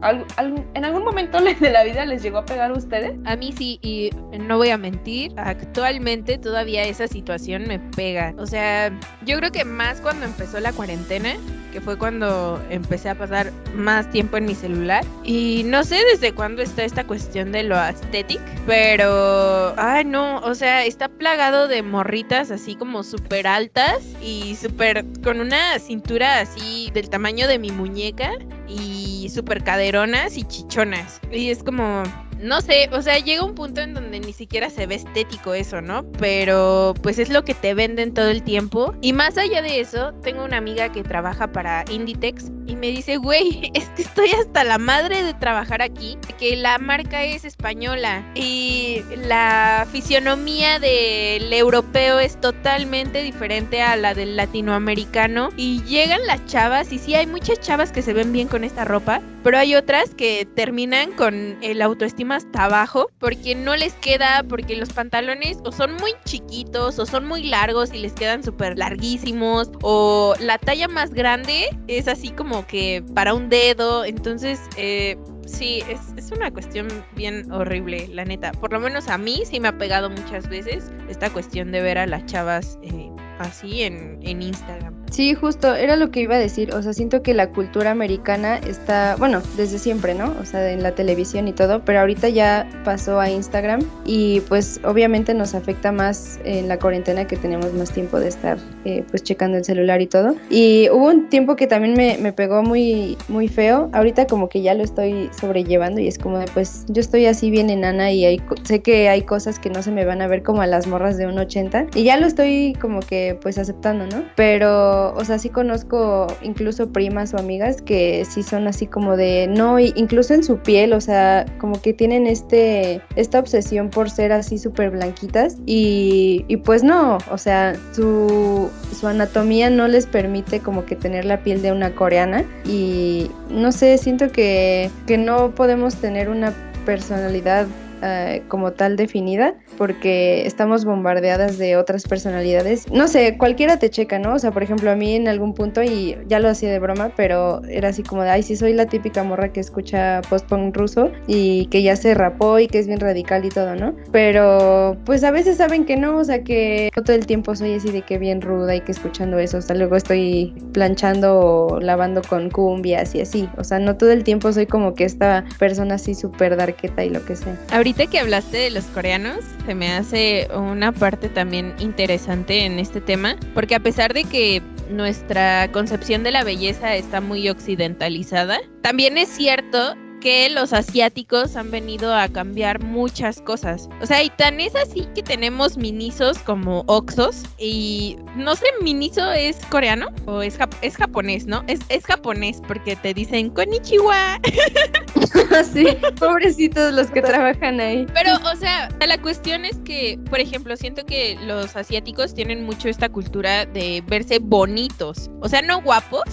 ¿En 0.73 0.85
algún 0.85 1.03
momento 1.03 1.39
de 1.59 1.69
la 1.69 1.83
vida 1.83 2.05
les 2.05 2.23
llegó 2.23 2.39
a 2.39 2.45
pegar 2.45 2.71
a 2.71 2.73
ustedes? 2.73 3.17
A 3.25 3.35
mí 3.35 3.51
sí, 3.51 3.79
y 3.81 4.09
no 4.39 4.57
voy 4.57 4.69
a 4.69 4.77
mentir, 4.77 5.33
actualmente 5.37 6.37
todavía 6.37 6.83
esa 6.83 7.07
situación 7.07 7.67
me 7.67 7.79
pega. 7.79 8.33
O 8.37 8.45
sea, 8.45 8.91
yo 9.25 9.37
creo 9.37 9.51
que 9.51 9.65
más 9.65 10.01
cuando 10.01 10.25
empezó 10.25 10.59
la 10.59 10.71
cuarentena, 10.71 11.35
que 11.71 11.81
fue 11.81 11.97
cuando 11.97 12.61
empecé 12.69 13.09
a 13.09 13.15
pasar 13.15 13.51
más 13.75 14.09
tiempo 14.09 14.37
en 14.37 14.45
mi 14.45 14.55
celular. 14.55 15.03
Y 15.23 15.63
no 15.65 15.83
sé 15.83 16.01
desde 16.11 16.33
cuándo 16.33 16.61
está 16.61 16.83
esta 16.83 17.05
cuestión 17.05 17.51
de 17.51 17.63
lo 17.63 17.75
aesthetic, 17.77 18.41
pero, 18.65 19.73
ay 19.77 20.05
no, 20.05 20.39
o 20.39 20.55
sea, 20.55 20.85
está 20.85 21.09
plagado 21.09 21.67
de 21.67 21.81
morritas 21.81 22.51
así 22.51 22.75
como 22.75 23.03
súper 23.03 23.47
altas 23.47 24.03
y 24.21 24.55
súper 24.55 25.05
con 25.23 25.39
una 25.39 25.79
cintura 25.79 26.41
así 26.41 26.91
del 26.93 27.09
tamaño 27.09 27.47
de 27.47 27.59
mi 27.59 27.71
muñeca 27.71 28.31
y 28.67 29.29
súper 29.33 29.63
caderonas 29.63 30.37
y 30.37 30.43
chichonas. 30.43 31.21
Y 31.31 31.49
es 31.49 31.63
como, 31.63 32.03
no 32.39 32.61
sé, 32.61 32.89
o 32.91 33.01
sea, 33.01 33.17
llega 33.19 33.43
un 33.43 33.55
punto 33.55 33.81
en 33.81 33.93
donde 33.93 34.19
ni 34.19 34.33
siquiera 34.33 34.69
se 34.69 34.87
ve 34.87 34.95
estético 34.95 35.53
eso, 35.53 35.81
¿no? 35.81 36.03
Pero 36.13 36.93
pues 37.01 37.19
es 37.19 37.29
lo 37.29 37.43
que 37.43 37.53
te 37.53 37.73
venden 37.73 38.13
todo 38.13 38.29
el 38.29 38.43
tiempo. 38.43 38.93
Y 39.01 39.13
más 39.13 39.37
allá 39.37 39.61
de 39.61 39.79
eso, 39.79 40.13
tengo 40.23 40.43
una 40.43 40.57
amiga 40.57 40.91
que 40.91 41.03
trabaja 41.03 41.51
para 41.51 41.83
Inditex 41.89 42.51
y 42.67 42.75
me 42.75 42.87
dice, 42.87 43.17
güey, 43.17 43.71
es 43.73 43.85
que 43.89 44.01
estoy 44.03 44.29
hasta 44.31 44.63
la 44.63 44.77
madre 44.77 45.23
de 45.23 45.33
trabajar 45.33 45.81
aquí, 45.81 46.17
que 46.37 46.55
la 46.55 46.77
marca 46.77 47.23
es 47.23 47.45
española 47.45 48.23
y 48.35 49.01
la 49.15 49.87
fisionomía 49.91 50.79
del 50.79 51.51
europeo 51.53 52.19
es 52.19 52.39
totalmente 52.39 53.23
diferente 53.23 53.81
a 53.81 53.95
la 53.95 54.13
del 54.13 54.35
latinoamericano. 54.35 55.49
Y 55.57 55.81
llegan 55.83 56.25
las 56.27 56.45
chavas, 56.45 56.91
y 56.91 56.99
sí, 56.99 57.15
hay 57.15 57.25
muchas 57.25 57.59
chavas 57.59 57.91
que 57.91 58.01
se 58.01 58.13
ven 58.13 58.33
bien 58.33 58.47
con 58.47 58.63
esta 58.63 58.85
ropa, 58.85 59.21
pero 59.43 59.57
hay 59.57 59.75
otras 59.75 60.13
que 60.13 60.45
terminan 60.55 61.13
con 61.13 61.57
el 61.61 61.81
autoestima 61.81 62.35
hasta 62.35 62.65
abajo 62.65 63.09
porque 63.19 63.55
no 63.55 63.77
les 63.77 63.93
queda, 63.93 64.43
porque 64.47 64.75
los 64.75 64.91
pantalones 64.91 65.59
o 65.63 65.71
son 65.71 65.93
muy 65.95 66.11
chiquitos 66.25 66.99
o 66.99 67.05
son 67.05 67.25
muy 67.25 67.43
largos 67.43 67.93
y 67.93 67.99
les 67.99 68.11
quedan 68.13 68.43
súper 68.43 68.77
larguísimos 68.77 69.69
o 69.81 70.35
la 70.39 70.57
talla 70.57 70.87
más 70.87 71.13
grande 71.13 71.69
es 71.87 72.07
así 72.07 72.31
como 72.31 72.56
que 72.65 73.03
para 73.13 73.33
un 73.33 73.49
dedo, 73.49 74.05
entonces 74.05 74.59
eh, 74.77 75.17
sí, 75.45 75.83
es, 75.89 75.99
es 76.17 76.31
una 76.31 76.51
cuestión 76.51 76.87
bien 77.15 77.51
horrible, 77.51 78.07
la 78.07 78.25
neta. 78.25 78.51
Por 78.53 78.73
lo 78.73 78.79
menos 78.79 79.07
a 79.09 79.17
mí 79.17 79.43
sí 79.45 79.59
me 79.59 79.67
ha 79.67 79.77
pegado 79.77 80.09
muchas 80.09 80.47
veces 80.49 80.91
esta 81.09 81.29
cuestión 81.29 81.71
de 81.71 81.81
ver 81.81 81.97
a 81.97 82.07
las 82.07 82.25
chavas 82.25 82.79
eh, 82.81 83.11
así 83.39 83.83
en, 83.83 84.19
en 84.23 84.41
Instagram. 84.41 84.96
Sí, 85.11 85.33
justo, 85.33 85.73
era 85.75 85.95
lo 85.95 86.11
que 86.11 86.21
iba 86.21 86.35
a 86.35 86.39
decir. 86.39 86.73
O 86.73 86.81
sea, 86.81 86.93
siento 86.93 87.21
que 87.21 87.33
la 87.33 87.49
cultura 87.49 87.91
americana 87.91 88.57
está, 88.57 89.15
bueno, 89.17 89.41
desde 89.55 89.79
siempre, 89.79 90.13
¿no? 90.13 90.35
O 90.41 90.45
sea, 90.45 90.71
en 90.71 90.83
la 90.83 90.91
televisión 90.93 91.47
y 91.47 91.53
todo, 91.53 91.81
pero 91.83 92.01
ahorita 92.01 92.29
ya 92.29 92.67
pasó 92.83 93.19
a 93.19 93.29
Instagram 93.29 93.81
y 94.05 94.41
pues 94.41 94.79
obviamente 94.83 95.33
nos 95.33 95.55
afecta 95.55 95.91
más 95.91 96.39
en 96.43 96.67
la 96.67 96.77
cuarentena 96.77 97.25
que 97.25 97.37
tenemos 97.37 97.73
más 97.73 97.91
tiempo 97.91 98.19
de 98.19 98.27
estar 98.27 98.57
eh, 98.85 99.03
pues 99.09 99.23
checando 99.23 99.57
el 99.57 99.65
celular 99.65 100.01
y 100.01 100.07
todo. 100.07 100.35
Y 100.49 100.89
hubo 100.91 101.07
un 101.07 101.29
tiempo 101.29 101.55
que 101.55 101.67
también 101.67 101.93
me, 101.93 102.17
me 102.17 102.33
pegó 102.33 102.63
muy, 102.63 103.17
muy 103.27 103.47
feo. 103.47 103.89
Ahorita 103.93 104.27
como 104.27 104.49
que 104.49 104.61
ya 104.61 104.73
lo 104.73 104.83
estoy 104.83 105.29
sobrellevando 105.39 106.01
y 106.01 106.07
es 106.07 106.19
como 106.19 106.39
de, 106.39 106.45
pues 106.53 106.85
yo 106.89 106.99
estoy 106.99 107.25
así 107.25 107.49
bien 107.49 107.69
enana 107.69 108.11
y 108.11 108.25
hay, 108.25 108.41
sé 108.63 108.81
que 108.81 109.09
hay 109.09 109.21
cosas 109.21 109.59
que 109.59 109.69
no 109.69 109.81
se 109.81 109.91
me 109.91 110.05
van 110.05 110.21
a 110.21 110.27
ver 110.27 110.43
como 110.43 110.61
a 110.61 110.67
las 110.67 110.87
morras 110.87 111.17
de 111.17 111.27
un 111.27 111.37
80 111.39 111.87
y 111.95 112.03
ya 112.03 112.17
lo 112.17 112.27
estoy 112.27 112.75
como 112.81 112.99
que 112.99 113.37
pues 113.41 113.57
aceptando, 113.57 114.05
¿no? 114.05 114.23
Pero 114.35 114.96
o 115.15 115.25
sea, 115.25 115.39
sí 115.39 115.49
conozco 115.49 116.27
incluso 116.41 116.91
primas 116.91 117.33
o 117.33 117.37
amigas 117.37 117.81
que 117.81 118.25
sí 118.25 118.43
son 118.43 118.67
así 118.67 118.87
como 118.87 119.17
de, 119.17 119.47
no, 119.47 119.79
incluso 119.79 120.33
en 120.33 120.43
su 120.43 120.57
piel, 120.57 120.93
o 120.93 121.01
sea, 121.01 121.45
como 121.59 121.81
que 121.81 121.93
tienen 121.93 122.27
este, 122.27 123.01
esta 123.15 123.39
obsesión 123.39 123.89
por 123.89 124.09
ser 124.09 124.31
así 124.31 124.57
súper 124.57 124.91
blanquitas 124.91 125.57
y, 125.65 126.45
y 126.47 126.57
pues 126.57 126.83
no, 126.83 127.17
o 127.31 127.37
sea, 127.37 127.75
su, 127.93 128.69
su 128.97 129.07
anatomía 129.07 129.69
no 129.69 129.87
les 129.87 130.05
permite 130.05 130.59
como 130.59 130.85
que 130.85 130.95
tener 130.95 131.25
la 131.25 131.43
piel 131.43 131.61
de 131.61 131.71
una 131.71 131.93
coreana 131.93 132.43
y 132.65 133.29
no 133.49 133.71
sé, 133.71 133.97
siento 133.97 134.31
que, 134.31 134.89
que 135.05 135.17
no 135.17 135.51
podemos 135.51 135.95
tener 135.95 136.29
una 136.29 136.53
personalidad 136.85 137.67
eh, 138.01 138.43
como 138.47 138.73
tal 138.73 138.95
definida 138.95 139.55
porque 139.77 140.45
estamos 140.45 140.85
bombardeadas 140.85 141.57
de 141.57 141.77
otras 141.77 142.03
personalidades. 142.07 142.91
No 142.91 143.07
sé, 143.07 143.37
cualquiera 143.37 143.77
te 143.77 143.89
checa, 143.89 144.19
¿no? 144.19 144.33
O 144.33 144.39
sea, 144.39 144.51
por 144.51 144.63
ejemplo, 144.63 144.91
a 144.91 144.95
mí 144.95 145.15
en 145.15 145.27
algún 145.27 145.53
punto, 145.53 145.83
y 145.83 146.17
ya 146.27 146.39
lo 146.39 146.49
hacía 146.49 146.71
de 146.71 146.79
broma, 146.79 147.11
pero 147.15 147.63
era 147.65 147.89
así 147.89 148.03
como 148.03 148.23
de, 148.23 148.29
ay, 148.29 148.43
sí, 148.43 148.55
soy 148.55 148.73
la 148.73 148.87
típica 148.87 149.23
morra 149.23 149.51
que 149.51 149.59
escucha 149.59 150.21
post-punk 150.29 150.75
ruso 150.75 151.11
y 151.27 151.67
que 151.67 151.83
ya 151.83 151.95
se 151.95 152.13
rapó 152.13 152.59
y 152.59 152.67
que 152.67 152.79
es 152.79 152.87
bien 152.87 152.99
radical 152.99 153.45
y 153.45 153.49
todo, 153.49 153.75
¿no? 153.75 153.95
Pero 154.11 154.97
pues 155.05 155.23
a 155.23 155.31
veces 155.31 155.57
saben 155.57 155.85
que 155.85 155.97
no, 155.97 156.17
o 156.17 156.23
sea, 156.23 156.43
que 156.43 156.89
todo 156.95 157.15
el 157.15 157.25
tiempo 157.25 157.55
soy 157.55 157.75
así 157.75 157.91
de 157.91 158.01
que 158.01 158.17
bien 158.17 158.41
ruda 158.41 158.75
y 158.75 158.81
que 158.81 158.91
escuchando 158.91 159.37
eso, 159.39 159.57
o 159.57 159.61
sea, 159.61 159.75
luego 159.75 159.95
estoy 159.95 160.53
planchando 160.73 161.39
o 161.39 161.79
lavando 161.79 162.21
con 162.21 162.49
cumbias 162.49 163.15
y 163.15 163.21
así, 163.21 163.49
o 163.57 163.63
sea, 163.63 163.79
no 163.79 163.97
todo 163.97 164.11
el 164.11 164.23
tiempo 164.23 164.51
soy 164.51 164.65
como 164.65 164.93
que 164.93 165.03
esta 165.03 165.45
persona 165.59 165.95
así 165.95 166.15
súper 166.15 166.55
darqueta 166.55 167.03
y 167.03 167.09
lo 167.09 167.23
que 167.25 167.35
sea. 167.35 167.57
Que 167.93 168.19
hablaste 168.19 168.57
de 168.57 168.69
los 168.69 168.83
coreanos, 168.85 169.37
se 169.65 169.73
me 169.73 169.91
hace 169.93 170.49
una 170.53 170.91
parte 170.91 171.29
también 171.29 171.73
interesante 171.79 172.65
en 172.65 172.79
este 172.79 172.99
tema, 172.99 173.37
porque 173.53 173.75
a 173.75 173.79
pesar 173.79 174.13
de 174.13 174.25
que 174.25 174.61
nuestra 174.89 175.71
concepción 175.71 176.21
de 176.23 176.31
la 176.31 176.43
belleza 176.43 176.95
está 176.95 177.21
muy 177.21 177.47
occidentalizada, 177.47 178.59
también 178.81 179.17
es 179.17 179.29
cierto 179.29 179.95
que 180.21 180.49
los 180.49 180.73
asiáticos 180.73 181.55
han 181.55 181.69
venido 181.71 182.13
a 182.13 182.27
cambiar 182.27 182.83
muchas 182.83 183.39
cosas. 183.41 183.87
O 184.01 184.05
sea, 184.05 184.23
y 184.23 184.29
tan 184.31 184.59
es 184.59 184.75
así 184.75 185.07
que 185.13 185.21
tenemos 185.23 185.77
minisos 185.77 186.39
como 186.39 186.83
Oxos 186.87 187.43
y 187.59 188.17
no 188.35 188.55
sé, 188.55 188.65
miniso 188.81 189.31
es 189.31 189.57
coreano 189.69 190.07
o 190.25 190.41
es, 190.41 190.59
jap- 190.59 190.75
es 190.81 190.95
japonés, 190.97 191.45
¿no? 191.45 191.63
Es, 191.67 191.79
es 191.89 192.05
japonés 192.05 192.61
porque 192.67 192.95
te 192.95 193.13
dicen 193.13 193.49
konnichiwa. 193.51 194.39
sí, 195.73 195.87
pobrecitos 196.19 196.93
los 196.93 197.07
que 197.11 197.21
trabajan 197.21 197.79
ahí. 197.79 198.05
Pero, 198.13 198.35
o 198.51 198.55
sea, 198.55 198.89
la 199.05 199.21
cuestión 199.21 199.65
es 199.65 199.77
que, 199.85 200.19
por 200.29 200.39
ejemplo, 200.39 200.75
siento 200.77 201.05
que 201.05 201.37
los 201.45 201.75
asiáticos 201.75 202.33
tienen 202.33 202.65
mucho 202.65 202.89
esta 202.89 203.09
cultura 203.09 203.65
de 203.65 204.03
verse 204.07 204.39
bonitos. 204.39 205.29
O 205.41 205.49
sea, 205.49 205.61
no 205.61 205.81
guapos, 205.81 206.23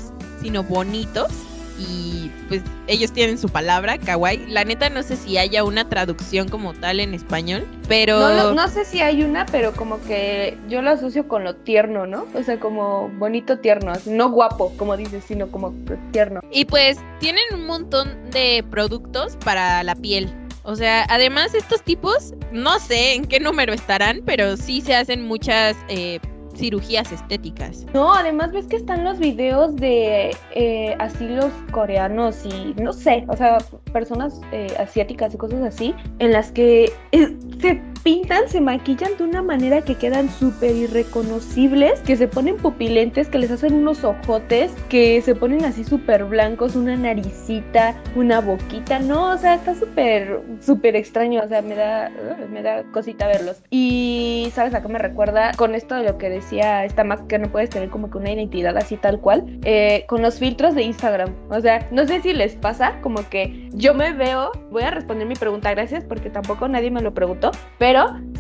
sino 0.43 0.63
bonitos. 0.63 1.29
Y 1.79 2.31
pues 2.49 2.63
ellos 2.87 3.13
tienen 3.13 3.39
su 3.39 3.49
palabra, 3.49 3.99
kawaii. 3.99 4.47
La 4.49 4.65
neta 4.65 4.91
no 4.91 5.03
sé 5.03 5.17
si 5.17 5.39
haya 5.39 5.65
una 5.65 5.89
traducción 5.89 6.49
como 6.49 6.73
tal 6.73 7.01
en 7.01 7.15
español, 7.15 7.67
pero... 7.89 8.19
No, 8.21 8.53
no 8.55 8.69
sé 8.69 8.85
si 8.85 9.01
hay 9.01 9.23
una, 9.23 9.47
pero 9.47 9.73
como 9.73 10.01
que 10.03 10.57
yo 10.69 10.83
lo 10.83 10.91
asocio 10.91 11.27
con 11.27 11.45
lo 11.45 11.57
tierno, 11.57 12.07
¿no? 12.07 12.27
O 12.35 12.43
sea, 12.43 12.61
como 12.61 13.09
bonito 13.19 13.59
tierno, 13.59 13.93
no 14.07 14.31
guapo, 14.31 14.73
como 14.77 14.97
dices, 14.97 15.25
sino 15.27 15.49
como 15.51 15.75
tierno. 16.13 16.41
Y 16.51 16.65
pues 16.65 16.99
tienen 17.19 17.45
un 17.53 17.67
montón 17.67 18.31
de 18.31 18.65
productos 18.71 19.37
para 19.45 19.83
la 19.83 19.95
piel. 19.97 20.33
O 20.67 20.77
sea, 20.77 21.05
además 21.11 21.55
estos 21.55 21.83
tipos, 21.83 22.33
no 22.51 22.79
sé 22.79 23.15
en 23.15 23.27
qué 23.27 23.39
número 23.39 23.75
estarán, 23.75 24.23
pero 24.25 24.57
sí 24.57 24.81
se 24.81 24.95
hacen 24.95 25.27
muchas 25.27 25.77
eh, 25.89 26.21
cirugías 26.55 27.11
estéticas. 27.13 27.87
No, 27.95 28.13
además 28.15 28.53
ves 28.53 28.67
que 28.67 28.77
están 28.77 29.05
los 29.05 29.19
videos 29.19 29.77
de 29.77 30.37
eh, 30.55 30.97
asilos 30.99 31.53
coreanos 31.71 32.45
y 32.47 32.75
no 32.81 32.93
sé, 32.93 33.25
o 33.29 33.37
sea, 33.37 33.59
personas 33.93 34.41
eh, 34.53 34.75
asiáticas 34.79 35.35
y 35.35 35.37
cosas 35.37 35.63
así, 35.63 35.95
en 36.19 36.33
las 36.33 36.53
que 36.53 36.93
eh, 37.13 37.37
se 37.61 37.81
pintan, 38.05 38.49
se 38.49 38.61
maquillan 38.61 39.17
de 39.17 39.25
una 39.25 39.43
manera 39.43 39.81
que 39.81 39.95
quedan 39.97 40.29
súper 40.29 40.77
irreconocibles, 40.77 42.01
que 42.01 42.17
se 42.17 42.29
ponen 42.29 42.59
pupilentes, 42.59 43.29
que 43.29 43.39
les 43.39 43.51
hacen 43.51 43.73
unos 43.73 44.05
ojotes, 44.05 44.73
que 44.91 45.21
se 45.23 45.35
ponen 45.35 45.65
así 45.65 45.85
súper 45.85 46.27
blancos, 46.27 46.77
una 46.77 46.97
naricita, 46.97 47.97
una 48.15 48.41
boquita, 48.41 48.99
no, 48.99 49.31
o 49.31 49.39
sea, 49.39 49.55
está 49.55 49.75
súper, 49.75 50.43
súper 50.61 50.97
extraño, 50.97 51.43
o 51.43 51.49
sea, 51.49 51.63
me 51.63 51.75
da, 51.75 52.13
me 52.53 52.63
da 52.63 52.85
cosita 52.93 53.27
verlos. 53.27 53.63
Y, 53.71 54.53
¿sabes 54.55 54.75
a 54.75 54.83
qué 54.83 54.89
me 54.89 54.99
recuerda? 54.99 55.53
Con 55.57 55.75
esto 55.75 55.95
de 55.95 56.05
lo 56.05 56.19
que 56.19 56.29
decía 56.29 56.85
esta 56.85 57.05
Mac, 57.05 57.27
que 57.27 57.39
no 57.39 57.51
puedes 57.51 57.71
tener 57.71 57.89
como 57.89 58.11
que 58.11 58.19
una 58.19 58.31
identidad 58.31 58.77
así 58.77 58.99
tal 58.99 59.19
cual, 59.19 59.59
eh, 59.65 60.05
con 60.09 60.21
los 60.21 60.39
filtros 60.39 60.75
de 60.75 60.83
Instagram. 60.83 61.35
O 61.49 61.61
sea, 61.61 61.89
no 61.91 62.07
sé 62.07 62.21
si 62.21 62.35
les 62.35 62.55
pasa, 62.55 63.01
como 63.01 63.27
que 63.31 63.71
yo 63.73 63.95
me 63.95 64.13
veo, 64.13 64.53
voy 64.71 64.83
a 64.83 64.91
responder 64.91 65.27
mi 65.27 65.37
pregunta, 65.37 65.71
gracias, 65.71 66.05
porque 66.05 66.29
tampoco 66.29 66.69
nadie 66.69 66.91
me 66.91 67.01
lo 67.01 67.15
preguntó, 67.15 67.51
pero 67.79 67.94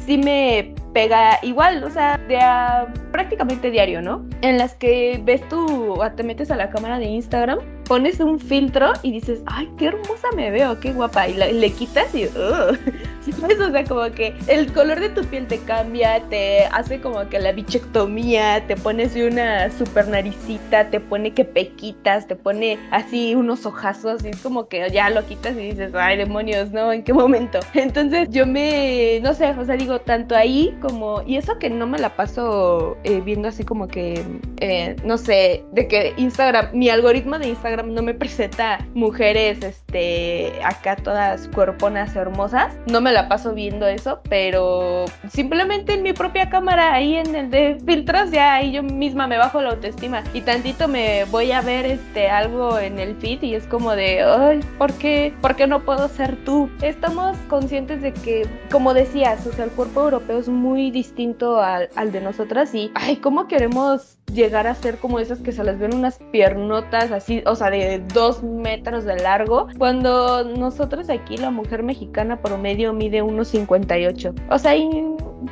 sí 0.07 0.19
me 0.19 0.75
pega 0.93 1.39
igual, 1.43 1.83
o 1.85 1.91
sea, 1.91 2.19
de 2.29 2.37
a- 2.39 2.87
prácticamente 3.11 3.71
diario, 3.71 4.01
¿no? 4.03 4.25
En 4.43 4.59
las 4.59 4.75
que 4.75 5.21
ves 5.25 5.47
tú, 5.49 5.99
te 6.17 6.23
metes 6.23 6.51
a 6.51 6.57
la 6.57 6.71
cámara 6.71 6.99
de 6.99 7.07
Instagram, 7.07 7.59
pones 7.85 8.21
un 8.21 8.39
filtro 8.39 8.93
y 9.03 9.13
dices, 9.13 9.43
ay, 9.47 9.69
qué 9.79 9.87
hermosa 9.87 10.29
me 10.37 10.51
veo, 10.51 10.79
qué 10.81 10.93
guapa, 10.93 11.29
y 11.29 11.35
le 11.35 11.73
quitas 11.73 12.15
y, 12.15 12.25
"Ugh". 12.27 12.79
¿sabes? 13.33 13.61
O 13.61 13.71
sea, 13.71 13.85
como 13.85 14.11
que 14.13 14.35
el 14.49 14.73
color 14.73 15.01
de 15.01 15.09
tu 15.11 15.25
piel 15.25 15.47
te 15.47 15.59
cambia, 15.59 16.23
te 16.29 16.65
hace 16.67 17.01
como 17.01 17.29
que 17.29 17.39
la 17.39 17.53
bichectomía, 17.53 18.67
te 18.67 18.77
pones 18.77 19.15
una 19.17 19.71
super 19.71 20.09
naricita, 20.09 20.91
te 20.91 21.01
pone 21.01 21.33
que 21.33 21.45
pequitas, 21.45 22.27
te 22.27 22.37
pone 22.37 22.79
así 22.91 23.35
unos 23.35 23.67
ojazos 23.67 24.25
y 24.25 24.29
es 24.29 24.41
como 24.43 24.69
que 24.69 24.89
ya 24.91 25.11
lo 25.11 25.25
quitas 25.27 25.53
y 25.57 25.71
dices, 25.71 25.93
ay, 25.95 26.17
demonios, 26.17 26.71
¿no? 26.73 26.93
¿En 26.93 27.03
qué 27.03 27.13
momento? 27.13 27.61
Entonces 27.75 28.29
yo 28.31 28.47
me, 28.47 29.21
no 29.23 29.35
sé, 29.35 29.51
o 29.51 29.65
sea, 29.65 29.77
digo, 29.77 30.01
tanto 30.01 30.37
ahí 30.37 30.77
como, 30.81 31.23
y 31.27 31.37
eso 31.37 31.59
que 31.59 31.71
no 31.71 31.87
me 31.87 31.99
la 31.99 32.17
paso 32.17 32.97
eh, 33.05 33.21
viendo 33.25 33.49
así 33.49 33.65
como 33.65 33.89
que, 33.89 34.23
eh, 34.61 34.97
no 35.05 35.19
sé, 35.19 35.65
de 35.73 35.89
que 35.89 36.15
Instagram, 36.17 36.69
mi 36.73 36.89
algoritmo 36.89 37.39
de 37.39 37.49
Instagram 37.49 37.74
no 37.83 38.03
me 38.03 38.15
presenta 38.15 38.87
mujeres, 38.95 39.63
este, 39.63 40.53
acá 40.65 40.97
todas 40.97 41.49
cuerponas 41.49 42.15
hermosas, 42.17 42.77
no 42.87 43.01
me 43.01 43.13
la 43.13 43.29
paso 43.29 43.55
viendo 43.55 43.87
eso, 43.87 44.21
pero 44.29 45.05
simplemente 45.29 45.95
en 45.95 46.03
mi 46.03 46.13
propia 46.13 46.49
cámara, 46.51 46.95
ahí 46.95 47.17
en 47.17 47.35
el 47.35 47.51
de 47.51 47.79
filtros, 47.85 48.31
ya 48.31 48.55
ahí 48.55 48.73
yo 48.73 48.83
misma 48.83 49.27
me 49.27 49.39
bajo 49.39 49.61
la 49.61 49.71
autoestima. 49.71 50.23
Y 50.33 50.43
tantito 50.43 50.89
me 50.89 51.25
voy 51.27 51.53
a 51.53 51.61
ver 51.61 51.87
este 51.87 52.29
algo 52.29 52.79
en 52.79 52.99
el 52.99 53.17
feed 53.17 53.43
y 53.43 53.55
es 53.55 53.67
como 53.67 53.93
de, 53.93 54.23
ay, 54.23 54.61
¿por 54.79 54.93
qué, 54.95 55.35
¿por 55.41 55.57
qué 55.57 55.67
no 55.67 55.85
puedo 55.85 56.09
ser 56.09 56.37
tú? 56.45 56.71
Estamos 56.83 57.37
conscientes 57.49 58.03
de 58.03 58.13
que, 58.13 58.47
como 58.71 58.95
decías, 58.95 59.47
o 59.47 59.53
sea, 59.53 59.65
el 59.65 59.71
cuerpo 59.71 60.03
europeo 60.03 60.39
es 60.39 60.49
muy 60.49 60.91
distinto 60.91 61.61
al, 61.61 61.89
al 61.97 62.13
de 62.13 62.21
nosotras 62.21 62.75
y, 62.75 62.91
ay, 62.95 63.17
¿cómo 63.17 63.49
queremos 63.49 64.19
llegar 64.33 64.67
a 64.67 64.75
ser 64.75 64.99
como 64.99 65.19
esas 65.19 65.41
que 65.41 65.53
se 65.53 65.65
les 65.65 65.79
ven 65.79 65.95
unas 65.95 66.19
piernotas 66.33 67.13
así, 67.13 67.43
o 67.47 67.55
sea, 67.55 67.71
de 67.71 68.03
dos 68.13 68.43
metros 68.43 69.05
de 69.05 69.17
largo, 69.17 69.69
cuando 69.79 70.45
nosotros 70.45 71.09
aquí 71.11 71.37
la 71.37 71.51
mujer 71.51 71.83
mexicana 71.83 72.41
promedio 72.41 72.93
mide 72.93 73.23
unos 73.23 73.49
58. 73.49 74.35
O 74.51 74.59
sea, 74.59 74.77
y 74.77 74.89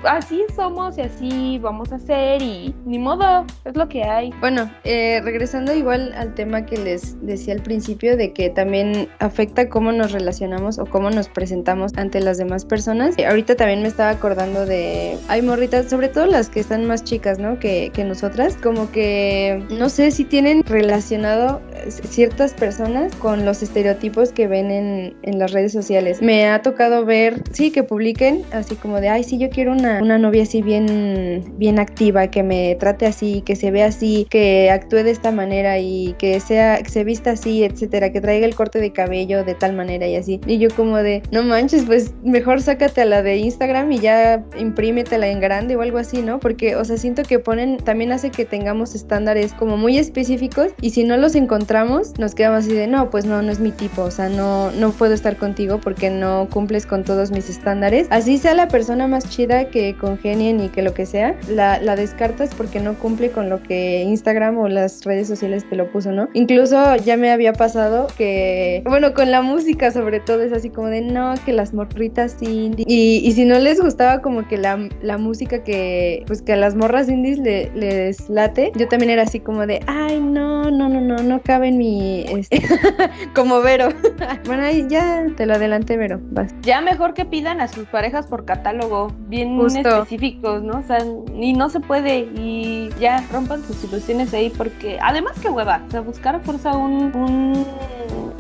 así 0.05 0.43
somos 0.55 0.99
y 0.99 1.03
así 1.03 1.59
vamos 1.59 1.93
a 1.93 1.99
ser 1.99 2.43
y 2.43 2.75
ni 2.85 2.99
modo, 2.99 3.45
es 3.65 3.77
lo 3.77 3.89
que 3.89 4.05
hay. 4.05 4.31
Bueno, 4.41 4.71
eh, 4.85 5.21
regresando 5.23 5.75
igual 5.75 6.13
al 6.17 6.35
tema 6.35 6.67
que 6.67 6.77
les 6.77 7.25
decía 7.25 7.55
al 7.55 7.63
principio 7.63 8.17
de 8.17 8.33
que 8.33 8.51
también 8.51 9.09
afecta 9.19 9.69
cómo 9.69 9.93
nos 9.93 10.13
relacionamos 10.13 10.79
o 10.79 10.87
cómo 10.87 11.11
nos 11.11 11.29
presentamos 11.29 11.93
ante 11.97 12.21
las 12.21 12.39
demás 12.39 12.65
personas. 12.65 13.17
Eh, 13.19 13.27
ahorita 13.27 13.57
también 13.57 13.83
me 13.83 13.89
estaba 13.89 14.11
acordando 14.11 14.67
de, 14.67 15.19
hay 15.29 15.43
morritas, 15.43 15.89
sobre 15.89 16.09
todo 16.09 16.27
las 16.27 16.49
que 16.49 16.61
están 16.61 16.87
más 16.87 17.05
chicas, 17.05 17.39
¿no? 17.39 17.59
Que, 17.59 17.91
que 17.93 18.05
nosotras, 18.05 18.57
como 18.63 18.91
que 18.91 19.65
no 19.71 19.89
sé 19.89 20.11
si 20.11 20.25
tienen 20.25 20.63
relacionado 20.65 21.61
eh, 21.75 21.91
ciertas 21.91 22.55
personas 22.55 23.15
con 23.17 23.45
los 23.45 23.63
estereotipos 23.63 24.33
que 24.33 24.47
ven 24.49 24.71
en, 24.71 25.17
en 25.23 25.39
las 25.39 25.53
redes 25.53 25.73
sociales. 25.73 26.23
Me 26.23 26.49
ha 26.49 26.63
tocado 26.63 27.05
ver, 27.05 27.43
sí, 27.53 27.71
que 27.71 27.83
publiquen 27.83 28.43
así 28.53 28.77
como 28.77 29.01
de, 29.01 29.09
ay, 29.09 29.25
sí, 29.25 29.39
yo 29.39 29.51
quiero 29.51 29.73
una, 30.01 30.19
novia 30.19 30.43
así 30.43 30.63
bien, 30.63 31.45
bien 31.57 31.79
activa, 31.79 32.29
que 32.29 32.43
me 32.43 32.75
trate 32.77 33.07
así, 33.07 33.43
que 33.43 33.57
se 33.57 33.71
vea 33.71 33.87
así, 33.87 34.27
que 34.31 34.71
actúe 34.71 35.03
de 35.03 35.11
esta 35.11 35.31
manera 35.31 35.79
y 35.79 36.15
que 36.19 36.39
sea, 36.41 36.83
que 36.83 36.91
se 36.91 37.05
vista 37.05 37.33
así, 37.33 37.65
etcétera, 37.65 38.13
que 38.13 38.21
traiga 38.21 38.47
el 38.47 38.55
corte 38.55 38.79
de 38.79 38.93
cabello 38.93 39.45
de 39.45 39.55
tal 39.55 39.73
manera 39.75 40.07
y 40.07 40.17
así. 40.17 40.41
Y 40.47 40.59
yo 40.59 40.69
como 40.75 40.99
de, 40.99 41.23
no 41.31 41.43
manches, 41.43 41.85
pues 41.85 42.15
mejor 42.23 42.63
sácate 42.63 43.03
a 43.03 43.05
la 43.05 43.23
de 43.23 43.37
Instagram 43.37 43.91
y 43.93 43.99
ya 43.99 44.45
imprímetela 44.59 45.29
en 45.29 45.41
grande 45.41 45.77
o 45.77 45.83
algo 45.83 45.99
así, 45.99 46.23
¿no? 46.23 46.41
Porque, 46.41 46.77
o 46.77 46.85
sea, 46.85 46.97
siento 46.97 47.23
que 47.23 47.39
ponen, 47.39 47.79
también 47.79 48.13
hace 48.13 48.31
que 48.31 48.45
tengamos 48.45 48.95
estándares 48.95 49.53
como 49.53 49.77
muy 49.77 49.99
específicos 49.99 50.73
y 50.81 50.91
si 50.91 51.05
no 51.05 51.17
los 51.17 51.35
encontramos, 51.35 52.19
nos 52.19 52.35
quedamos 52.35 52.65
así 52.65 52.75
de, 52.75 52.87
no, 52.87 53.11
pues 53.11 53.25
no, 53.25 53.43
no 53.43 53.51
es 53.51 53.61
mi 53.61 53.73
tipo, 53.73 54.03
o 54.03 54.11
sea, 54.11 54.29
no, 54.29 54.71
no 54.73 54.91
puedo 54.91 55.15
estar 55.15 55.37
contigo 55.37 55.81
porque 55.81 56.11
no 56.11 56.49
cumples 56.51 56.87
con 56.87 57.05
todos 57.05 57.31
mis 57.31 57.49
estándares. 57.49 58.07
Así 58.11 58.39
sea 58.39 58.55
la 58.55 58.69
persona 58.69 59.09
más 59.09 59.29
chida 59.29 59.67
que 59.73 59.97
congenien 59.97 60.61
y 60.61 60.69
que 60.69 60.83
lo 60.83 60.95
que 60.95 61.07
sea, 61.07 61.35
la, 61.49 61.81
la 61.81 61.97
descartas 61.97 62.55
porque 62.55 62.79
no 62.79 62.95
cumple 62.95 63.31
con 63.33 63.49
lo 63.51 63.61
que 63.63 64.03
Instagram 64.03 64.59
o 64.59 64.69
las 64.69 65.05
redes 65.05 65.27
sociales 65.27 65.69
te 65.69 65.75
lo 65.75 65.91
puso, 65.91 66.13
¿no? 66.13 66.29
Incluso 66.35 66.95
ya 66.97 67.17
me 67.17 67.31
había 67.33 67.53
pasado 67.53 68.07
que, 68.17 68.83
bueno, 68.87 69.15
con 69.15 69.31
la 69.33 69.43
música 69.43 69.91
sobre 69.91 70.21
todo 70.21 70.43
es 70.43 70.53
así 70.53 70.71
como 70.71 70.87
de, 70.89 71.01
no, 71.01 71.35
que 71.45 71.53
las 71.53 71.75
morritas 71.75 72.37
indie. 72.41 72.85
Y, 72.87 73.23
y 73.25 73.33
si 73.33 73.45
no 73.45 73.59
les 73.59 73.81
gustaba 73.81 74.21
como 74.23 74.47
que 74.47 74.59
la, 74.59 74.79
la 75.03 75.19
música 75.19 75.65
que, 75.65 76.23
pues 76.27 76.43
que 76.43 76.53
a 76.53 76.57
las 76.57 76.75
morras 76.77 77.09
indies 77.09 77.39
le- 77.39 77.71
les 77.75 78.29
late, 78.29 78.71
yo 78.77 78.87
también 78.89 79.11
era 79.11 79.23
así 79.23 79.41
como 79.41 79.67
de, 79.67 79.81
ay, 79.87 80.21
no, 80.21 80.71
no, 80.71 80.89
no, 80.89 81.01
no, 81.01 81.17
no 81.17 81.41
cabe 81.43 81.69
en 81.69 81.79
mi, 81.79 82.25
este, 82.29 82.63
como 83.35 83.61
Vero. 83.63 83.89
bueno, 84.47 84.65
ahí 84.65 84.87
ya 84.89 85.25
te 85.37 85.47
lo 85.47 85.55
adelanté, 85.55 85.97
Vero, 85.97 86.21
vas. 86.31 86.55
Ya 86.63 86.81
mejor 86.81 87.15
que 87.15 87.25
pidan 87.25 87.61
a 87.61 87.69
sus 87.69 87.87
parejas 87.87 88.27
por 88.27 88.45
catálogo, 88.45 89.09
bien 89.29 89.57
Justo. 89.65 89.89
específicos, 89.89 90.63
¿no? 90.63 90.79
O 90.79 90.83
sea, 90.83 90.99
y 91.35 91.53
no 91.53 91.69
se 91.69 91.81
puede 91.81 92.21
y 92.37 92.91
ya 93.01 93.25
rompan 93.33 93.63
sus 93.65 93.83
ilusiones 93.85 94.33
ahí 94.35 94.51
porque 94.51 94.99
además 95.01 95.39
que 95.41 95.49
hueva, 95.49 95.83
o 95.89 95.91
sea, 95.91 96.01
buscar 96.01 96.35
a 96.37 96.41
fuerza 96.41 96.77
un, 96.77 97.15
un 97.15 97.67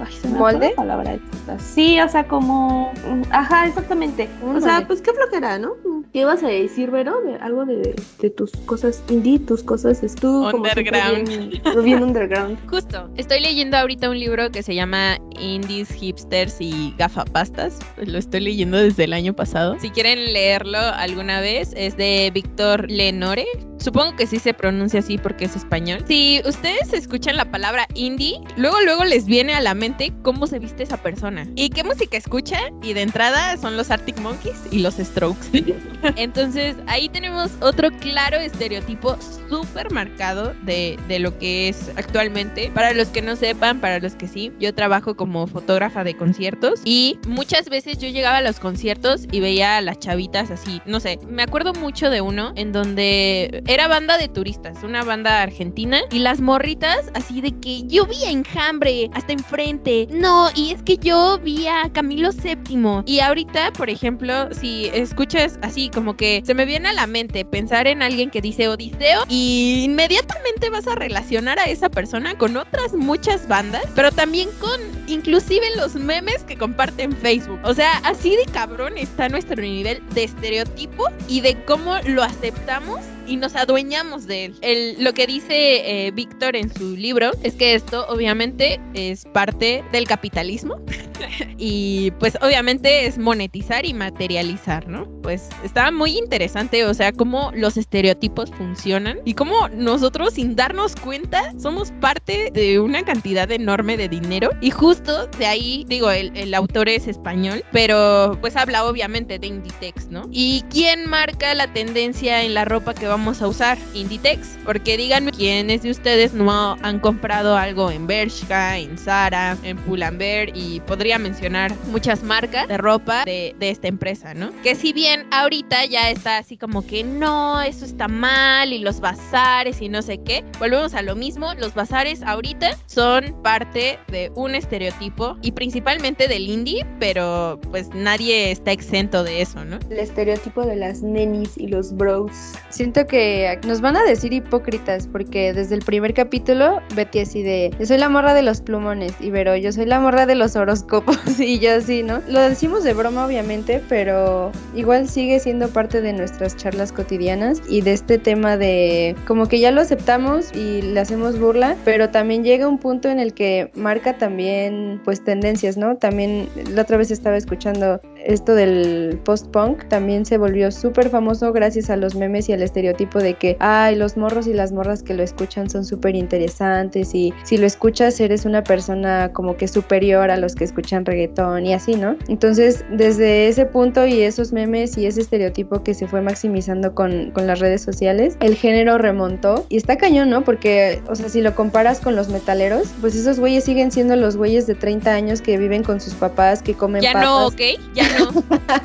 ay, 0.01 0.13
se 0.13 0.29
me 0.29 0.39
¿Molde? 0.39 0.71
la 0.71 0.77
palabra. 0.77 1.19
Sí, 1.59 2.01
o 2.01 2.09
sea, 2.09 2.27
como 2.27 2.93
ajá, 3.31 3.67
exactamente. 3.67 4.29
Un 4.43 4.57
o 4.57 4.61
sea, 4.61 4.87
pues 4.87 5.03
qué 5.03 5.13
flojera, 5.13 5.59
¿no? 5.59 5.73
¿Qué 6.13 6.21
ibas 6.21 6.43
a 6.43 6.49
decir, 6.49 6.91
Vero? 6.91 7.21
De 7.23 7.37
algo 7.37 7.65
de, 7.65 7.95
de 8.21 8.31
tus 8.31 8.53
cosas 8.67 9.03
indie, 9.09 9.39
tus 9.39 9.63
cosas 9.63 10.03
es 10.03 10.15
tú 10.15 10.47
como 10.51 10.65
Underground. 10.65 11.29
bien, 11.29 11.85
bien 11.85 12.03
underground. 12.03 12.59
Justo, 12.71 13.09
estoy 13.17 13.41
leyendo 13.41 13.77
ahorita 13.77 14.11
un 14.11 14.19
libro 14.19 14.51
que 14.51 14.63
se 14.63 14.75
llama 14.75 15.19
Indies, 15.41 15.91
Hipsters 15.93 16.57
y 16.61 16.95
Gafapastas. 16.99 17.79
Lo 17.97 18.19
estoy 18.19 18.41
leyendo 18.41 18.77
desde 18.77 19.05
el 19.05 19.13
año 19.13 19.33
pasado. 19.35 19.77
Si 19.81 19.91
quieren 19.91 20.33
leerlo 20.33 20.79
alguna 21.03 21.41
vez, 21.41 21.73
es 21.77 21.97
de 21.97 22.31
Víctor 22.33 22.89
Lenore. 22.89 23.47
Supongo 23.83 24.17
que 24.17 24.27
sí 24.27 24.39
se 24.39 24.55
pronuncia 24.55 25.01
así 25.01 25.19
porque 25.19 25.45
es 25.45 25.57
español. 25.57 26.05
Si 26.07 26.41
ustedes 26.45 26.93
escuchan 26.93 27.37
la 27.37 27.51
palabra 27.51 27.87
indie, 27.95 28.41
luego 28.57 28.81
luego 28.83 29.05
les 29.05 29.27
viene 29.27 29.55
a 29.55 29.61
la 29.61 29.75
mente 29.75 30.13
cómo 30.23 30.47
se 30.47 30.59
viste 30.59 30.83
esa 30.83 30.97
persona 30.97 31.47
y 31.55 31.71
qué 31.71 31.85
música 31.85 32.17
escucha 32.17 32.59
y 32.83 32.93
de 32.93 33.03
entrada 33.03 33.57
son 33.57 33.77
los 33.77 33.91
Arctic 33.91 34.19
Monkeys 34.21 34.57
y 34.71 34.79
los 34.79 34.95
Strokes. 34.95 35.47
Entonces 36.17 36.77
ahí 36.87 37.09
tenemos 37.09 37.51
otro 37.61 37.91
claro 37.99 38.39
estereotipo 38.39 39.17
súper 39.49 39.91
marcado 39.91 40.55
de, 40.63 40.99
de 41.09 41.19
lo 41.19 41.39
que 41.39 41.69
es 41.69 41.91
actualmente. 41.97 42.71
Para 42.75 42.95
los 42.95 43.09
que 43.09 43.23
no 43.23 43.37
sepan, 43.37 43.81
para 43.81 43.99
los 43.99 44.15
que 44.15 44.29
sí, 44.29 44.53
yo 44.59 44.75
trabajo 44.75 45.17
como 45.17 45.47
fotógrafa 45.47 46.05
de 46.05 46.17
conciertos 46.17 46.81
y 46.85 47.19
muchas 47.27 47.69
veces 47.69 47.99
yo 47.99 48.09
llegaba 48.09 48.39
a 48.39 48.43
los 48.43 48.61
conciertos 48.61 49.27
y 49.31 49.41
veía 49.41 49.77
a 49.77 49.81
las 49.81 49.99
chavitas 49.99 50.51
así, 50.51 50.81
no 50.87 51.01
sé, 51.01 51.19
me 51.29 51.43
acuerdo 51.43 51.73
mucho 51.73 52.11
de 52.11 52.21
uno 52.21 52.53
en 52.57 52.73
donde 52.73 53.63
era 53.73 53.89
banda 53.89 54.19
de 54.19 54.29
turistas, 54.29 54.83
una 54.83 55.03
banda 55.03 55.43
argentina 55.43 56.03
y 56.11 56.19
las 56.19 56.41
morritas 56.41 57.11
así 57.15 57.41
de 57.41 57.53
que 57.59 57.85
yo 57.87 58.05
vi 58.07 58.23
a 58.25 58.31
Enjambre 58.31 59.11
hasta 59.15 59.33
enfrente, 59.33 60.09
no, 60.11 60.51
y 60.55 60.73
es 60.73 60.83
que 60.83 60.99
yo 60.99 61.39
vi 61.39 61.67
a 61.67 61.91
Camilo 61.93 62.31
VII 62.33 63.03
y 63.07 63.21
ahorita, 63.21 63.73
por 63.73 63.89
ejemplo, 63.89 64.53
si 64.53 64.87
escuchas 64.93 65.59
así 65.63 65.89
como 65.89 66.17
que 66.17 66.43
se 66.45 66.55
me 66.55 66.65
viene 66.65 66.91
a 66.91 66.93
la 66.93 67.07
mente 67.07 67.45
pensar 67.45 67.87
en 67.87 68.03
alguien 68.03 68.31
que 68.31 68.43
dice 68.43 68.69
Odiseo 68.69 69.25
y 69.29 69.83
inmediatamente 69.85 70.69
vas 70.71 70.87
a 70.87 70.95
relacionar 70.95 71.59
a 71.59 71.65
esa 71.65 71.89
persona 71.89 72.37
con 72.37 72.57
otras 72.57 72.93
muchas 72.93 73.49
bandas, 73.49 73.85
pero 73.95 74.13
también 74.13 74.51
con 74.61 74.81
inclusive 75.07 75.67
los 75.77 75.95
memes 75.95 76.45
que 76.45 76.57
comparten 76.57 77.17
Facebook. 77.17 77.61
O 77.65 77.75
sea, 77.75 77.99
así 78.05 78.37
de 78.37 78.45
cabrón 78.53 78.99
está 78.99 79.29
nuestro 79.29 79.61
nivel 79.61 80.03
de 80.15 80.25
estereotipo 80.25 81.07
y 81.29 81.41
de 81.41 81.63
cómo 81.65 81.97
lo 82.07 82.23
aceptamos 82.23 83.01
y 83.27 83.37
nos 83.37 83.55
adueñamos 83.57 84.27
de 84.27 84.47
él. 84.47 84.55
El, 84.61 85.03
lo 85.03 85.15
que 85.15 85.27
dice 85.27 86.07
eh, 86.07 86.11
Víctor 86.11 86.57
en 86.57 86.73
su 86.73 86.97
libro 86.97 87.31
es 87.43 87.55
que 87.55 87.75
esto 87.75 88.07
obviamente 88.09 88.81
es 88.95 89.25
parte 89.27 89.85
del 89.93 90.07
capitalismo 90.07 90.77
y 91.59 92.11
pues 92.13 92.37
obviamente 92.41 93.07
es 93.07 93.19
monetizar 93.19 93.85
y 93.85 93.95
materializar, 93.95 94.89
¿no? 94.89 95.07
Pues 95.23 95.49
está 95.65 95.91
muy 95.91 96.19
interesante, 96.19 96.85
o 96.85 96.95
sea, 96.95 97.13
cómo 97.13 97.53
los 97.55 97.77
estereotipos 97.77 98.51
funcionan 98.51 99.19
y 99.25 99.35
cómo 99.35 99.69
nosotros 99.69 100.35
sin 100.35 100.57
darnos 100.57 100.97
cuenta 100.97 101.53
somos 101.59 101.93
parte 102.01 102.51
de 102.53 102.81
una 102.81 103.05
cantidad 103.05 103.51
enorme 103.51 103.97
de 103.97 104.09
dinero 104.09 104.51
y 104.61 104.71
justo 104.71 105.27
de 105.39 105.47
ahí, 105.47 105.85
digo, 105.89 106.11
el, 106.11 106.37
el 106.37 106.55
autor 106.55 106.89
es 106.89 107.07
español, 107.07 107.65
pero 107.73 108.37
pues 108.41 108.57
habla 108.57 108.85
obviamente 108.85 109.39
de 109.39 109.47
Inditex, 109.47 110.09
¿no? 110.09 110.29
¿Y 110.31 110.65
quién 110.71 111.09
marca 111.09 111.55
la 111.55 111.73
tendencia 111.73 112.43
en 112.43 112.55
la 112.55 112.65
ropa 112.65 112.95
que 112.95 113.07
vamos 113.07 113.43
a 113.43 113.49
usar? 113.49 113.79
Inditex, 113.95 114.59
porque 114.65 114.97
díganme 114.97 115.33
quiénes 115.33 115.83
de 115.83 115.91
ustedes 115.91 116.35
no 116.35 116.77
han 116.83 117.01
comprado 117.01 117.57
algo 117.57 117.91
en 117.91 118.07
Bershka, 118.07 118.79
en 118.79 118.99
Zara, 118.99 119.57
en 119.63 119.77
Pull&Bear 119.79 120.57
y 120.57 120.81
podría 120.81 121.12
mencionar 121.19 121.73
muchas 121.91 122.23
marcas 122.23 122.69
de 122.69 122.77
ropa 122.77 123.25
de, 123.25 123.55
esta 123.61 123.89
empresa, 123.89 124.35
¿no? 124.35 124.51
Que 124.63 124.75
si 124.75 124.93
bien 124.93 125.27
ahorita 125.31 125.85
ya 125.87 126.11
está 126.11 126.39
así 126.39 126.57
como 126.57 126.87
que 126.87 127.05
no, 127.05 127.61
eso 127.61 127.85
está 127.85 128.09
mal 128.09 128.73
y 128.73 128.79
los 128.79 129.01
bazares 129.01 129.81
y 129.81 129.89
no 129.89 130.03
sé 130.03 130.19
qué, 130.19 130.45
volvemos 130.59 130.95
a 130.95 131.03
lo 131.03 131.15
mismo, 131.15 131.55
los 131.55 131.75
bazares 131.75 132.23
ahorita 132.23 132.77
son 132.87 133.35
parte 133.43 133.99
de 134.09 134.31
un 134.35 134.55
estereotipo 134.55 135.37
y 135.43 135.53
principalmente 135.53 136.29
del 136.29 136.49
indie, 136.49 136.87
pero 136.99 137.61
pues 137.71 137.89
nadie 137.95 138.51
está 138.51 138.73
exento 138.73 139.25
de 139.25 139.43
eso, 139.43 139.65
¿no? 139.65 139.79
El 139.91 139.99
estereotipo 139.99 140.67
de 140.67 140.77
las 140.77 141.03
nenis 141.03 141.57
y 141.57 141.69
los 141.69 141.95
bros. 141.95 142.33
Siento 142.69 143.07
que 143.07 143.59
nos 143.67 143.81
van 143.81 143.97
a 143.97 144.05
decir 144.05 144.33
hipócritas 144.33 145.07
porque 145.07 145.53
desde 145.53 145.75
el 145.75 145.83
primer 145.83 146.15
capítulo 146.15 146.81
Betty 146.95 147.21
así 147.21 147.43
de 147.43 147.75
yo 147.79 147.87
soy 147.87 147.99
la 147.99 148.09
morra 148.09 148.35
de 148.35 148.43
los 148.43 148.61
plumones 148.61 149.13
y 149.21 149.31
Vero 149.31 149.57
yo 149.57 149.73
soy 149.73 149.87
la 149.87 150.01
morra 150.01 150.27
de 150.27 150.35
los 150.35 150.57
horóscopos 150.57 151.02
y 151.39 151.59
yo 151.59 151.75
así, 151.75 152.03
¿no? 152.03 152.21
Lo 152.29 152.41
decimos 152.41 152.85
de 152.85 152.95
broma 152.95 153.27
obviamente, 153.27 153.83
pero 153.89 154.53
igual 154.75 155.09
sigue 155.09 155.39
siendo 155.41 155.69
parte 155.69 156.01
de 156.01 156.13
nuestras 156.13 156.57
charlas 156.57 156.93
cotidianas 156.93 157.63
y 157.69 157.81
de 157.81 157.93
este 157.93 158.19
tema 158.19 158.57
de 158.57 159.17
como 159.27 159.47
que 159.47 159.61
ya 159.61 159.71
lo 159.71 159.81
aceptamos 159.81 160.53
y 160.55 160.83
le 160.83 161.01
hacemos 161.01 161.39
burla, 161.39 161.77
pero 161.85 162.11
también 162.11 162.45
llega 162.45 162.69
un 162.69 162.79
punto 162.79 163.09
en 163.09 163.19
el 163.19 163.35
que 163.35 163.71
marca 163.75 164.19
también 164.19 165.01
pues 165.05 165.25
tendencias, 165.25 165.77
¿no? 165.77 165.97
También 165.97 166.49
la 166.73 166.83
otra 166.83 166.97
vez 166.97 167.11
estaba 167.11 167.37
escuchando 167.37 168.01
esto 168.27 168.55
del 168.55 169.21
post-punk, 169.25 169.89
también 169.89 170.25
se 170.25 170.39
volvió 170.39 170.71
súper 170.71 171.09
famoso 171.09 171.53
gracias 171.53 171.91
a 171.91 171.97
los 171.97 172.15
memes 172.15 172.49
y 172.49 172.53
al 172.53 172.63
estereotipo 172.63 173.19
de 173.19 173.35
que, 173.35 173.57
ay, 173.61 173.97
los 173.97 174.17
morros 174.17 174.47
y 174.47 174.53
las 174.53 174.73
morras 174.73 175.03
que 175.03 175.15
lo 175.15 175.23
escuchan 175.23 175.69
son 175.71 175.85
súper 175.85 176.15
interesantes 176.15 177.15
y 177.15 177.33
si 177.45 177.57
lo 177.57 177.67
escuchas 177.67 178.19
eres 178.21 178.45
una 178.45 178.63
persona 178.65 179.33
como 179.33 179.57
que 179.57 179.69
superior 179.69 180.31
a 180.31 180.37
los 180.37 180.55
que 180.55 180.65
escuchan 180.65 181.05
reggaetón 181.05 181.67
y 181.67 181.75
así, 181.75 181.95
¿no? 181.95 182.17
Entonces, 182.29 182.85
desde 182.91 183.49
ese 183.49 183.67
punto 183.67 184.07
y 184.07 184.21
esos 184.23 184.53
memes 184.53 184.97
y 184.99 185.07
ese 185.07 185.21
estereotipo 185.21 185.83
que 185.83 185.95
se 185.95 186.07
fue 186.07 186.21
maximizando 186.21 186.95
con, 186.95 187.31
con 187.33 187.47
las 187.47 187.61
redes 187.61 187.83
sociales, 187.83 188.37
el 188.41 188.57
género 188.57 188.99
remontó 188.99 189.67
y 189.69 189.77
está 189.77 189.97
cañón, 189.97 190.31
¿no? 190.31 190.45
Porque, 190.45 191.03
o 191.09 191.15
sea, 191.15 191.29
si 191.29 191.41
lo 191.41 191.55
comparas 191.55 192.01
con 192.01 192.17
los 192.17 192.29
metaleros, 192.29 192.89
pues 193.01 193.15
esos 193.15 193.39
güeyes 193.39 193.65
siguen 193.65 193.91
siendo 193.91 194.17
los 194.17 194.37
güeyes 194.37 194.67
de 194.67 194.75
30 194.75 195.13
años 195.13 195.41
que 195.41 195.59
viven 195.59 195.83
con 195.83 196.01
sus 196.01 196.15
papás, 196.15 196.63
que 196.63 196.75
comen 196.75 197.03
Ya 197.03 197.13
papas. 197.13 197.29
no, 197.29 197.47
¿ok? 197.49 197.61
Ya 197.95 198.05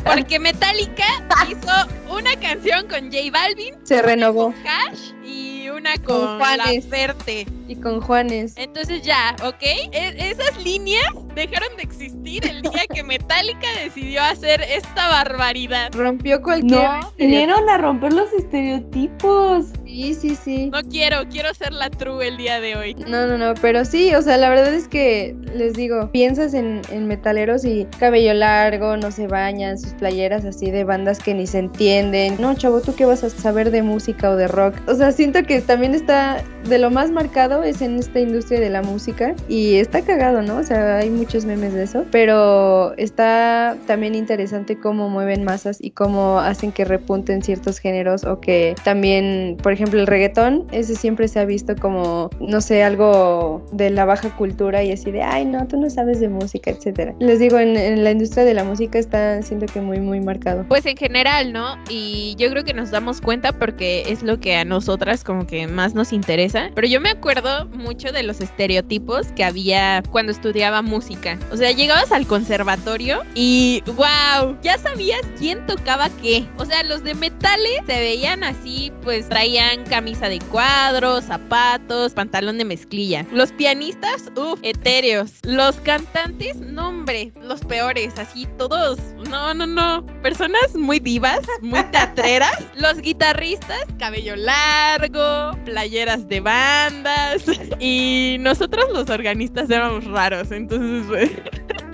Porque 0.06 0.40
Metallica 0.40 1.06
hizo 1.50 2.14
una 2.14 2.36
canción 2.40 2.88
con 2.88 3.12
J 3.12 3.32
Balvin, 3.32 3.76
Se 3.84 4.02
renovó 4.02 4.54
Cash 4.64 5.12
y 5.26 5.70
una 5.70 5.94
Con 5.98 6.26
con, 6.26 6.40
La 6.40 6.56
Juanes. 6.64 6.86
Y 7.68 7.76
con 7.76 8.02
Juanes. 8.02 8.54
Entonces 8.56 9.02
ya, 9.02 9.36
¿ok? 9.44 9.62
E- 9.62 10.16
esas 10.32 10.58
líneas 10.64 11.06
dejaron 11.36 11.76
de 11.76 11.84
existir 11.84 12.46
el 12.46 12.62
día 12.62 12.84
que 12.94 13.04
Metallica 13.04 13.68
decidió 13.84 14.24
hacer 14.24 14.62
esta 14.62 15.10
barbaridad. 15.10 15.92
Rompió 15.94 16.42
cualquier. 16.42 16.82
No, 16.82 17.14
vinieron 17.18 17.70
a 17.70 17.78
romper 17.78 18.14
los 18.14 18.32
estereotipos. 18.34 19.66
Sí, 19.98 20.14
sí, 20.14 20.36
sí. 20.36 20.70
No 20.70 20.84
quiero, 20.84 21.28
quiero 21.28 21.52
ser 21.56 21.74
la 21.74 21.90
true 21.90 22.28
el 22.28 22.38
día 22.38 22.62
de 22.62 22.76
hoy. 22.76 22.94
No, 22.94 23.26
no, 23.26 23.36
no, 23.36 23.56
pero 23.60 23.84
sí, 23.84 24.14
o 24.14 24.22
sea, 24.22 24.38
la 24.38 24.48
verdad 24.48 24.72
es 24.72 24.88
que 24.88 25.36
les 25.56 25.74
digo, 25.74 26.12
piensas 26.12 26.54
en, 26.54 26.84
en 26.92 27.08
metaleros 27.08 27.66
y 27.66 27.88
cabello 27.98 28.36
largo, 28.36 28.96
no 28.96 29.10
se 29.10 29.26
bañan, 29.26 29.80
sus 29.80 29.94
playeras 29.94 30.46
así 30.46 30.70
de 30.70 30.84
bandas 30.84 31.18
que 31.18 31.34
ni 31.34 31.48
se 31.48 31.58
entienden. 31.58 32.36
No, 32.40 32.54
chavo, 32.54 32.82
¿tú 32.82 32.94
qué 32.94 33.06
vas 33.06 33.24
a 33.24 33.32
saber 33.32 33.72
de 33.72 33.82
música 33.82 34.30
o 34.30 34.36
de 34.36 34.48
rock? 34.48 34.76
O 34.88 34.94
sea, 34.94 35.12
siento 35.12 35.42
que 35.42 35.62
también 35.62 35.96
está, 35.96 36.44
de 36.70 36.78
lo 36.78 36.92
más 36.92 37.10
marcado 37.10 37.64
es 37.64 37.82
en 37.82 37.98
esta 37.98 38.20
industria 38.20 38.60
de 38.60 38.70
la 38.70 38.84
música 38.84 39.34
y 39.50 39.78
está 39.78 40.04
cagado, 40.04 40.44
¿no? 40.44 40.58
O 40.58 40.64
sea, 40.64 40.98
hay 40.98 41.10
muchos 41.10 41.46
memes 41.46 41.74
de 41.74 41.82
eso, 41.82 42.06
pero 42.12 42.96
está 42.98 43.76
también 43.88 44.14
interesante 44.14 44.78
cómo 44.78 45.10
mueven 45.10 45.44
masas 45.44 45.80
y 45.82 45.90
cómo 45.90 46.40
hacen 46.40 46.72
que 46.72 46.86
repunten 46.86 47.42
ciertos 47.42 47.80
géneros 47.80 48.26
o 48.26 48.40
que 48.40 48.76
también, 48.84 49.58
por 49.64 49.74
ejemplo, 49.74 49.87
el 49.96 50.08
reggaetón, 50.08 50.68
ese 50.72 50.96
siempre 50.96 51.28
se 51.28 51.40
ha 51.40 51.46
visto 51.46 51.76
como, 51.76 52.30
no 52.40 52.62
sé, 52.62 52.84
algo 52.84 53.66
de 53.72 53.90
la 53.90 54.06
baja 54.06 54.36
cultura 54.36 54.84
y 54.84 54.92
así 54.92 55.12
de, 55.12 55.24
ay, 55.24 55.46
no, 55.46 55.68
tú 55.68 55.80
no 55.80 55.90
sabes 55.90 56.20
de 56.20 56.30
música, 56.30 56.72
etcétera. 56.72 57.16
Les 57.20 57.40
digo, 57.40 57.60
en, 57.60 57.78
en 57.78 58.04
la 58.04 58.12
industria 58.12 58.46
de 58.46 58.54
la 58.54 58.64
música 58.64 59.00
está 59.00 59.42
siento 59.42 59.66
que 59.66 59.82
muy, 59.82 60.00
muy 60.00 60.20
marcado. 60.20 60.66
Pues 60.68 60.86
en 60.86 60.98
general, 60.98 61.54
¿no? 61.54 61.78
Y 61.90 62.36
yo 62.38 62.50
creo 62.50 62.64
que 62.64 62.74
nos 62.74 62.92
damos 62.92 63.22
cuenta 63.22 63.52
porque 63.54 64.04
es 64.08 64.24
lo 64.24 64.40
que 64.40 64.56
a 64.56 64.66
nosotras 64.66 65.24
como 65.24 65.48
que 65.48 65.68
más 65.68 65.94
nos 65.94 66.14
interesa. 66.14 66.70
Pero 66.76 66.88
yo 66.88 67.02
me 67.02 67.10
acuerdo 67.10 67.66
mucho 67.68 68.12
de 68.12 68.24
los 68.24 68.42
estereotipos 68.42 69.28
que 69.34 69.44
había 69.44 70.04
cuando 70.12 70.32
estudiaba 70.32 70.82
música. 70.82 71.38
O 71.52 71.58
sea, 71.58 71.72
llegabas 71.72 72.12
al 72.12 72.28
conservatorio 72.28 73.22
y 73.36 73.84
wow, 73.86 74.58
ya 74.62 74.78
sabías 74.78 75.22
quién 75.38 75.66
tocaba 75.66 76.10
qué. 76.22 76.46
O 76.58 76.66
sea, 76.66 76.84
los 76.84 77.04
de 77.04 77.14
metales 77.16 77.82
se 77.86 78.00
veían 78.00 78.44
así, 78.44 78.92
pues 79.04 79.30
traían 79.30 79.77
camisa 79.86 80.30
de 80.30 80.40
cuadros, 80.40 81.26
zapatos, 81.26 82.14
pantalón 82.14 82.58
de 82.58 82.66
mezclilla. 82.66 83.26
Los 83.32 83.52
pianistas, 83.52 84.32
uff, 84.36 84.60
etéreos. 84.64 85.34
Los 85.44 85.76
cantantes, 85.78 86.58
no 86.58 86.90
hombre, 86.90 87.32
los 87.42 87.62
peores, 87.62 88.14
así 88.18 88.48
todos, 88.58 89.00
no, 89.30 89.54
no, 89.54 89.68
no. 89.68 90.06
Personas 90.22 90.76
muy 90.76 91.00
divas, 91.00 91.42
muy 91.62 91.84
teatreras. 91.92 92.66
Los 92.76 93.00
guitarristas, 93.00 93.86
cabello 94.00 94.36
largo, 94.36 95.58
playeras 95.66 96.28
de 96.28 96.40
bandas. 96.40 97.44
Y 97.80 98.38
nosotros 98.40 98.86
los 98.92 99.10
organistas 99.10 99.70
éramos 99.70 100.06
raros, 100.06 100.52
entonces... 100.52 101.32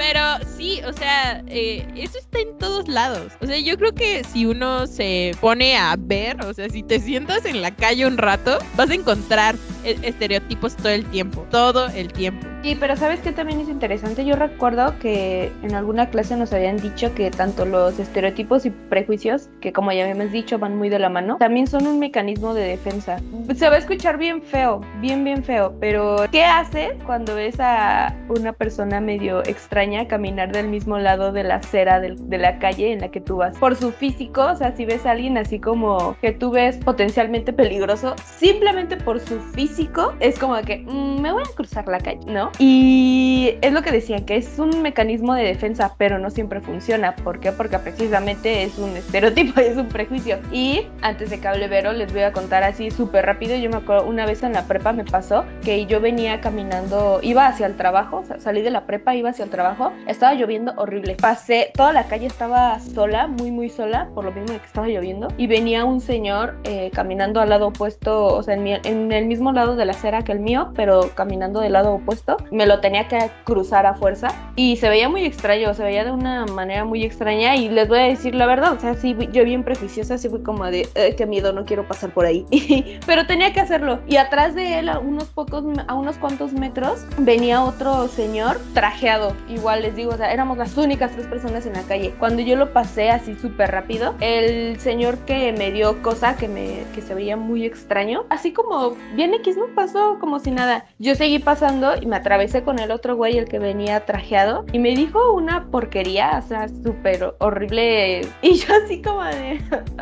Pero 0.00 0.20
sí, 0.56 0.80
o 0.88 0.94
sea, 0.94 1.42
eh, 1.48 1.86
eso 1.94 2.18
está 2.18 2.38
en 2.40 2.56
todos 2.56 2.88
lados. 2.88 3.32
O 3.42 3.46
sea, 3.46 3.58
yo 3.58 3.76
creo 3.76 3.92
que 3.92 4.24
si 4.24 4.46
uno 4.46 4.86
se 4.86 5.32
pone 5.42 5.76
a 5.76 5.94
ver, 5.98 6.42
o 6.42 6.54
sea, 6.54 6.70
si 6.70 6.82
te 6.82 7.00
sientas 7.00 7.44
en 7.44 7.60
la 7.60 7.70
calle 7.74 8.06
un 8.06 8.16
rato, 8.16 8.56
vas 8.76 8.88
a 8.88 8.94
encontrar 8.94 9.56
e- 9.84 9.98
estereotipos 10.02 10.74
todo 10.76 10.88
el 10.88 11.04
tiempo, 11.04 11.46
todo 11.50 11.88
el 11.88 12.10
tiempo. 12.14 12.46
Sí, 12.62 12.76
pero 12.80 12.96
¿sabes 12.96 13.20
qué 13.20 13.32
también 13.32 13.60
es 13.60 13.68
interesante? 13.68 14.24
Yo 14.24 14.36
recuerdo 14.36 14.98
que 15.00 15.52
en 15.62 15.74
alguna 15.74 16.08
clase 16.08 16.34
nos 16.36 16.50
habían 16.54 16.78
dicho 16.78 17.14
que 17.14 17.30
tanto 17.30 17.66
los 17.66 17.98
estereotipos 17.98 18.64
y 18.64 18.70
prejuicios, 18.70 19.50
que 19.60 19.72
como 19.74 19.92
ya 19.92 20.08
hemos 20.08 20.32
dicho 20.32 20.58
van 20.58 20.76
muy 20.76 20.88
de 20.88 20.98
la 20.98 21.10
mano, 21.10 21.36
también 21.38 21.66
son 21.66 21.86
un 21.86 21.98
mecanismo 21.98 22.54
de 22.54 22.62
defensa. 22.62 23.18
Se 23.54 23.68
va 23.68 23.74
a 23.74 23.78
escuchar 23.78 24.16
bien 24.16 24.42
feo, 24.42 24.80
bien, 25.00 25.24
bien 25.24 25.44
feo, 25.44 25.74
pero 25.78 26.24
¿qué 26.32 26.44
haces 26.44 26.92
cuando 27.04 27.34
ves 27.34 27.56
a 27.60 28.14
una 28.28 28.52
persona 28.54 29.00
medio 29.00 29.42
extraña 29.44 29.89
caminar 30.08 30.52
del 30.52 30.68
mismo 30.68 30.98
lado 30.98 31.32
de 31.32 31.44
la 31.44 31.56
acera 31.56 32.00
de, 32.00 32.38
la 32.38 32.58
calle 32.58 32.92
en 32.92 33.00
la 33.00 33.10
que 33.10 33.20
tú 33.20 33.36
vas? 33.36 33.56
Por 33.58 33.76
su 33.76 33.92
físico, 33.92 34.46
o 34.46 34.56
sea, 34.56 34.74
si 34.76 34.84
ves 34.84 35.04
a 35.06 35.12
alguien 35.12 35.36
así 35.38 35.58
como 35.58 36.16
que 36.20 36.32
tú 36.32 36.50
ves 36.50 36.76
potencialmente 36.78 37.52
peligroso, 37.52 38.14
simplemente 38.24 38.96
por 38.96 39.20
su 39.20 39.40
físico, 39.40 40.14
es 40.20 40.38
como 40.38 40.60
que 40.62 40.78
"Mm, 40.78 41.20
me 41.20 41.32
voy 41.32 41.42
a 41.42 41.54
cruzar 41.54 41.86
la 41.88 41.98
calle, 41.98 42.20
¿no? 42.26 42.50
Y 42.58 43.56
es 43.60 43.72
lo 43.72 43.82
que 43.82 43.90
decían, 43.92 44.24
que 44.24 44.36
es 44.36 44.58
un 44.58 44.82
mecanismo 44.82 45.34
de 45.34 45.44
defensa, 45.44 45.94
pero 45.98 46.18
no 46.18 46.30
siempre 46.30 46.60
funciona. 46.60 47.14
¿Por 47.16 47.40
qué? 47.40 47.52
Porque 47.52 47.78
precisamente 47.78 48.62
es 48.62 48.78
un 48.78 48.96
estereotipo, 48.96 49.60
es 49.60 49.76
un 49.76 49.88
prejuicio. 49.88 50.38
Y 50.52 50.86
antes 51.02 51.30
de 51.30 51.40
que 51.40 51.48
hable 51.48 51.68
Vero, 51.68 51.92
les 51.92 52.12
voy 52.12 52.22
a 52.22 52.32
contar 52.32 52.62
así 52.62 52.90
súper 52.90 53.26
rápido. 53.26 53.56
Yo 53.56 53.70
me 53.70 53.78
acuerdo, 53.78 54.06
una 54.06 54.26
vez 54.26 54.42
en 54.42 54.52
la 54.52 54.64
prepa 54.64 54.92
me 54.92 55.04
pasó 55.04 55.44
que 55.62 55.86
yo 55.86 56.00
venía 56.00 56.40
caminando, 56.40 57.20
iba 57.22 57.46
hacia 57.46 57.66
el 57.66 57.76
trabajo, 57.76 58.22
salí 58.38 58.62
de 58.62 58.70
la 58.70 58.86
prepa, 58.86 59.14
iba 59.14 59.30
hacia 59.30 59.44
el 59.44 59.50
trabajo, 59.50 59.79
estaba 60.06 60.34
lloviendo 60.34 60.72
horrible. 60.76 61.16
Pasé, 61.20 61.70
toda 61.74 61.92
la 61.92 62.04
calle 62.04 62.26
estaba 62.26 62.78
sola, 62.80 63.26
muy, 63.26 63.50
muy 63.50 63.68
sola, 63.68 64.08
por 64.14 64.24
lo 64.24 64.32
mismo 64.32 64.58
que 64.58 64.66
estaba 64.66 64.88
lloviendo. 64.88 65.28
Y 65.36 65.46
venía 65.46 65.84
un 65.84 66.00
señor 66.00 66.56
eh, 66.64 66.90
caminando 66.94 67.40
al 67.40 67.48
lado 67.50 67.68
opuesto, 67.68 68.26
o 68.26 68.42
sea, 68.42 68.54
en, 68.54 68.62
mi- 68.62 68.78
en 68.84 69.12
el 69.12 69.26
mismo 69.26 69.52
lado 69.52 69.76
de 69.76 69.84
la 69.84 69.92
acera 69.92 70.22
que 70.22 70.32
el 70.32 70.40
mío, 70.40 70.72
pero 70.74 71.10
caminando 71.14 71.60
del 71.60 71.72
lado 71.72 71.92
opuesto. 71.94 72.36
Me 72.50 72.66
lo 72.66 72.80
tenía 72.80 73.08
que 73.08 73.30
cruzar 73.44 73.86
a 73.86 73.94
fuerza 73.94 74.28
y 74.56 74.76
se 74.76 74.88
veía 74.88 75.08
muy 75.08 75.24
extraño, 75.24 75.72
se 75.74 75.82
veía 75.82 76.04
de 76.04 76.10
una 76.10 76.46
manera 76.46 76.84
muy 76.84 77.04
extraña 77.04 77.56
y 77.56 77.68
les 77.68 77.88
voy 77.88 77.98
a 77.98 78.02
decir 78.04 78.34
la 78.34 78.46
verdad, 78.46 78.72
o 78.72 78.80
sea, 78.80 78.94
sí, 78.94 79.16
yo 79.32 79.44
bien 79.44 79.62
prejuiciosa, 79.64 80.18
sí 80.18 80.28
fui 80.28 80.42
como 80.42 80.64
de, 80.66 80.88
"Eh, 80.94 81.14
qué 81.16 81.26
miedo, 81.26 81.52
no 81.52 81.64
quiero 81.64 81.86
pasar 81.86 82.10
por 82.12 82.26
ahí, 82.26 82.44
pero 83.06 83.26
tenía 83.26 83.52
que 83.52 83.60
hacerlo 83.60 84.00
y 84.06 84.16
atrás 84.16 84.54
de 84.54 84.78
él, 84.78 84.88
a 84.88 84.98
unos 84.98 85.24
pocos, 85.28 85.64
a 85.86 85.94
unos 85.94 86.16
cuantos 86.18 86.52
metros, 86.52 87.04
venía 87.18 87.62
otro 87.62 88.08
señor 88.08 88.58
trajeado, 88.74 89.32
igual 89.48 89.69
les 89.76 89.94
digo, 89.94 90.12
o 90.12 90.16
sea, 90.16 90.32
éramos 90.32 90.58
las 90.58 90.76
únicas 90.76 91.12
tres 91.12 91.26
personas 91.26 91.66
en 91.66 91.74
la 91.74 91.82
calle. 91.82 92.14
Cuando 92.18 92.42
yo 92.42 92.56
lo 92.56 92.72
pasé 92.72 93.10
así 93.10 93.34
súper 93.34 93.70
rápido, 93.70 94.14
el 94.20 94.78
señor 94.80 95.18
que 95.18 95.52
me 95.52 95.70
dio 95.70 96.02
cosa, 96.02 96.36
que, 96.36 96.48
me, 96.48 96.84
que 96.94 97.02
se 97.02 97.14
veía 97.14 97.36
muy 97.36 97.64
extraño, 97.64 98.24
así 98.30 98.52
como 98.52 98.96
bien 99.14 99.34
X, 99.34 99.56
no 99.56 99.66
pasó 99.74 100.18
como 100.20 100.38
si 100.40 100.50
nada. 100.50 100.86
Yo 100.98 101.14
seguí 101.14 101.38
pasando 101.38 101.94
y 102.00 102.06
me 102.06 102.16
atravesé 102.16 102.62
con 102.62 102.78
el 102.78 102.90
otro 102.90 103.16
güey, 103.16 103.38
el 103.38 103.46
que 103.46 103.58
venía 103.58 104.04
trajeado, 104.04 104.64
y 104.72 104.78
me 104.78 104.90
dijo 104.94 105.32
una 105.32 105.66
porquería, 105.70 106.40
o 106.44 106.46
sea, 106.46 106.68
súper 106.68 107.34
horrible. 107.38 108.22
Y 108.42 108.54
yo 108.54 108.74
así 108.84 109.02
como 109.02 109.22
de... 109.22 109.60